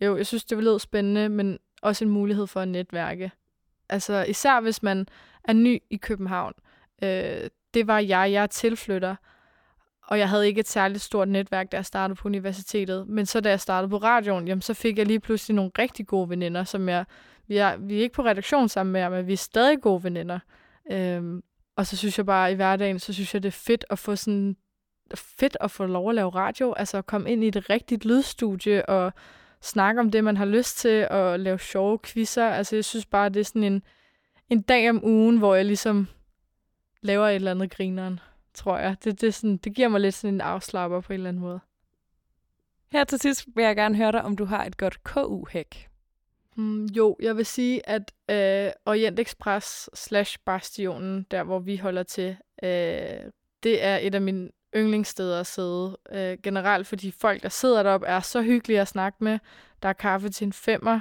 jo, 0.00 0.16
jeg 0.16 0.26
synes, 0.26 0.44
det 0.44 0.64
lød 0.64 0.78
spændende, 0.78 1.28
men 1.28 1.58
også 1.82 2.04
en 2.04 2.10
mulighed 2.10 2.46
for 2.46 2.60
at 2.60 2.68
netværke. 2.68 3.32
Altså 3.88 4.24
især 4.28 4.60
hvis 4.60 4.82
man 4.82 5.06
er 5.44 5.52
ny 5.52 5.82
i 5.90 5.96
København. 5.96 6.52
Øh, 7.02 7.48
det 7.74 7.86
var 7.86 7.98
jeg, 7.98 8.32
jeg 8.32 8.42
er 8.42 8.46
tilflytter, 8.46 9.16
og 10.06 10.18
jeg 10.18 10.28
havde 10.28 10.46
ikke 10.46 10.60
et 10.60 10.68
særligt 10.68 11.02
stort 11.02 11.28
netværk, 11.28 11.72
da 11.72 11.76
jeg 11.76 11.86
startede 11.86 12.16
på 12.16 12.28
universitetet. 12.28 13.08
Men 13.08 13.26
så 13.26 13.40
da 13.40 13.50
jeg 13.50 13.60
startede 13.60 13.90
på 13.90 13.96
radioen, 13.96 14.48
jamen, 14.48 14.62
så 14.62 14.74
fik 14.74 14.98
jeg 14.98 15.06
lige 15.06 15.20
pludselig 15.20 15.54
nogle 15.54 15.70
rigtig 15.78 16.06
gode 16.06 16.30
veninder, 16.30 16.64
som 16.64 16.88
jeg, 16.88 17.04
vi 17.46 17.56
er, 17.56 17.76
vi 17.76 17.98
er 17.98 18.02
ikke 18.02 18.14
på 18.14 18.24
redaktion 18.24 18.68
sammen 18.68 18.92
med, 18.92 19.10
men 19.10 19.26
vi 19.26 19.32
er 19.32 19.36
stadig 19.36 19.80
gode 19.80 20.04
veninder. 20.04 20.38
Øhm, 20.92 21.42
og 21.76 21.86
så 21.86 21.96
synes 21.96 22.18
jeg 22.18 22.26
bare, 22.26 22.52
i 22.52 22.54
hverdagen, 22.54 22.98
så 22.98 23.12
synes 23.12 23.34
jeg, 23.34 23.42
det 23.42 23.48
er 23.48 23.52
fedt 23.52 23.84
at 23.90 23.98
få 23.98 24.16
sådan 24.16 24.56
fedt 25.14 25.56
at 25.60 25.70
få 25.70 25.86
lov 25.86 26.08
at 26.08 26.14
lave 26.14 26.30
radio, 26.30 26.72
altså 26.72 26.98
at 26.98 27.06
komme 27.06 27.32
ind 27.32 27.44
i 27.44 27.48
et 27.48 27.70
rigtigt 27.70 28.04
lydstudie 28.04 28.88
og 28.88 29.12
snakke 29.60 30.00
om 30.00 30.10
det, 30.10 30.24
man 30.24 30.36
har 30.36 30.44
lyst 30.44 30.78
til, 30.78 31.08
og 31.10 31.40
lave 31.40 31.58
sjove 31.58 31.98
quizzer. 31.98 32.48
Altså 32.48 32.76
jeg 32.76 32.84
synes 32.84 33.06
bare, 33.06 33.28
det 33.28 33.40
er 33.40 33.44
sådan 33.44 33.64
en, 33.64 33.82
en 34.50 34.62
dag 34.62 34.90
om 34.90 35.04
ugen, 35.04 35.38
hvor 35.38 35.54
jeg 35.54 35.64
ligesom 35.64 36.08
laver 37.00 37.28
et 37.28 37.34
eller 37.34 37.50
andet 37.50 37.70
grineren, 37.70 38.20
tror 38.54 38.78
jeg. 38.78 38.96
Det, 39.04 39.20
det, 39.20 39.26
er 39.26 39.32
sådan, 39.32 39.56
det 39.56 39.74
giver 39.74 39.88
mig 39.88 40.00
lidt 40.00 40.14
sådan 40.14 40.34
en 40.34 40.40
afslapper 40.40 41.00
på 41.00 41.12
en 41.12 41.14
eller 41.14 41.28
anden 41.28 41.42
måde. 41.42 41.60
Her 42.92 43.04
til 43.04 43.18
sidst 43.18 43.46
vil 43.54 43.64
jeg 43.64 43.76
gerne 43.76 43.96
høre 43.96 44.12
dig, 44.12 44.22
om 44.22 44.36
du 44.36 44.44
har 44.44 44.64
et 44.64 44.76
godt 44.76 45.04
KU-hæk. 45.04 45.88
Mm, 46.56 46.84
jo, 46.86 47.16
jeg 47.20 47.36
vil 47.36 47.46
sige, 47.46 47.88
at 47.88 48.12
øh, 48.30 48.72
Orient 48.86 49.20
Express 49.20 49.90
slash 49.94 50.38
Bastionen, 50.44 51.26
der 51.30 51.42
hvor 51.42 51.58
vi 51.58 51.76
holder 51.76 52.02
til, 52.02 52.36
øh, 52.62 53.30
det 53.62 53.84
er 53.84 53.96
et 53.96 54.14
af 54.14 54.20
mine 54.20 54.50
yndlingssted 54.76 55.32
at 55.32 55.46
sidde. 55.46 55.98
Øh, 56.12 56.38
generelt, 56.42 56.86
fordi 56.86 57.10
folk, 57.10 57.42
der 57.42 57.48
sidder 57.48 57.82
deroppe, 57.82 58.06
er 58.06 58.20
så 58.20 58.42
hyggelige 58.42 58.80
at 58.80 58.88
snakke 58.88 59.24
med. 59.24 59.38
Der 59.82 59.88
er 59.88 59.92
kaffe 59.92 60.28
til 60.28 60.44
en 60.46 60.52
femmer. 60.52 61.00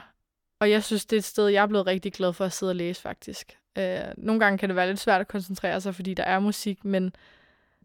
Og 0.60 0.72
jeg 0.72 0.84
synes, 0.84 1.06
det 1.06 1.16
er 1.16 1.20
et 1.20 1.24
sted, 1.24 1.48
jeg 1.48 1.64
er 1.64 1.68
blevet 1.68 1.88
rigtig 1.88 2.14
glad 2.14 2.34
for 2.34 2.46
at 2.46 2.54
sidde 2.54 2.72
og 2.72 2.76
læse, 2.76 3.02
faktisk. 3.02 3.58
Øh, 3.78 4.00
nogle 4.18 4.40
gange 4.40 4.58
kan 4.58 4.70
det 4.70 4.76
være 4.76 4.88
lidt 4.88 5.00
svært 5.00 5.22
at 5.22 5.28
koncentrere 5.28 5.82
sig, 5.82 5.96
fordi 5.96 6.14
der 6.14 6.24
er 6.24 6.40
musik, 6.40 6.86
men 6.86 7.14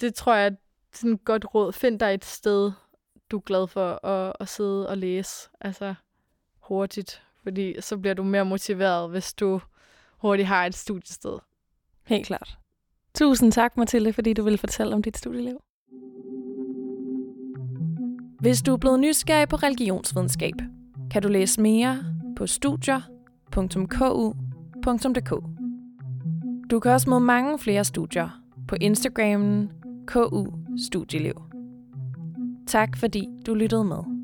det 0.00 0.14
tror 0.14 0.34
jeg 0.34 0.46
er 0.46 0.50
sådan 0.92 1.12
et 1.12 1.24
godt 1.24 1.54
råd. 1.54 1.72
Find 1.72 2.00
dig 2.00 2.14
et 2.14 2.24
sted, 2.24 2.72
du 3.30 3.36
er 3.36 3.40
glad 3.40 3.66
for 3.66 4.06
at, 4.06 4.32
at 4.40 4.48
sidde 4.48 4.88
og 4.88 4.98
læse. 4.98 5.48
Altså 5.60 5.94
hurtigt, 6.60 7.22
fordi 7.42 7.80
så 7.80 7.96
bliver 7.98 8.14
du 8.14 8.22
mere 8.22 8.44
motiveret, 8.44 9.10
hvis 9.10 9.34
du 9.34 9.60
hurtigt 10.18 10.48
har 10.48 10.66
et 10.66 10.74
studiested. 10.74 11.38
Helt 12.04 12.26
klart. 12.26 12.58
Tusind 13.14 13.52
tak, 13.52 13.76
Mathilde, 13.76 14.12
fordi 14.12 14.32
du 14.32 14.42
ville 14.42 14.58
fortælle 14.58 14.94
om 14.94 15.02
dit 15.02 15.16
studieliv. 15.16 15.62
Hvis 18.40 18.62
du 18.62 18.72
er 18.72 18.76
blevet 18.76 19.00
nysgerrig 19.00 19.48
på 19.48 19.56
religionsvidenskab, 19.56 20.54
kan 21.10 21.22
du 21.22 21.28
læse 21.28 21.60
mere 21.60 21.98
på 22.36 22.46
studier.ku.dk. 22.46 23.04
Du 26.70 26.80
kan 26.80 26.92
også 26.92 27.10
møde 27.10 27.20
mange 27.20 27.58
flere 27.58 27.84
studier 27.84 28.40
på 28.68 28.76
Instagramen 28.80 29.70
KU 30.06 30.46
Studieliv. 30.86 31.42
Tak 32.66 32.96
fordi 32.96 33.28
du 33.46 33.54
lyttede 33.54 33.84
med. 33.84 34.15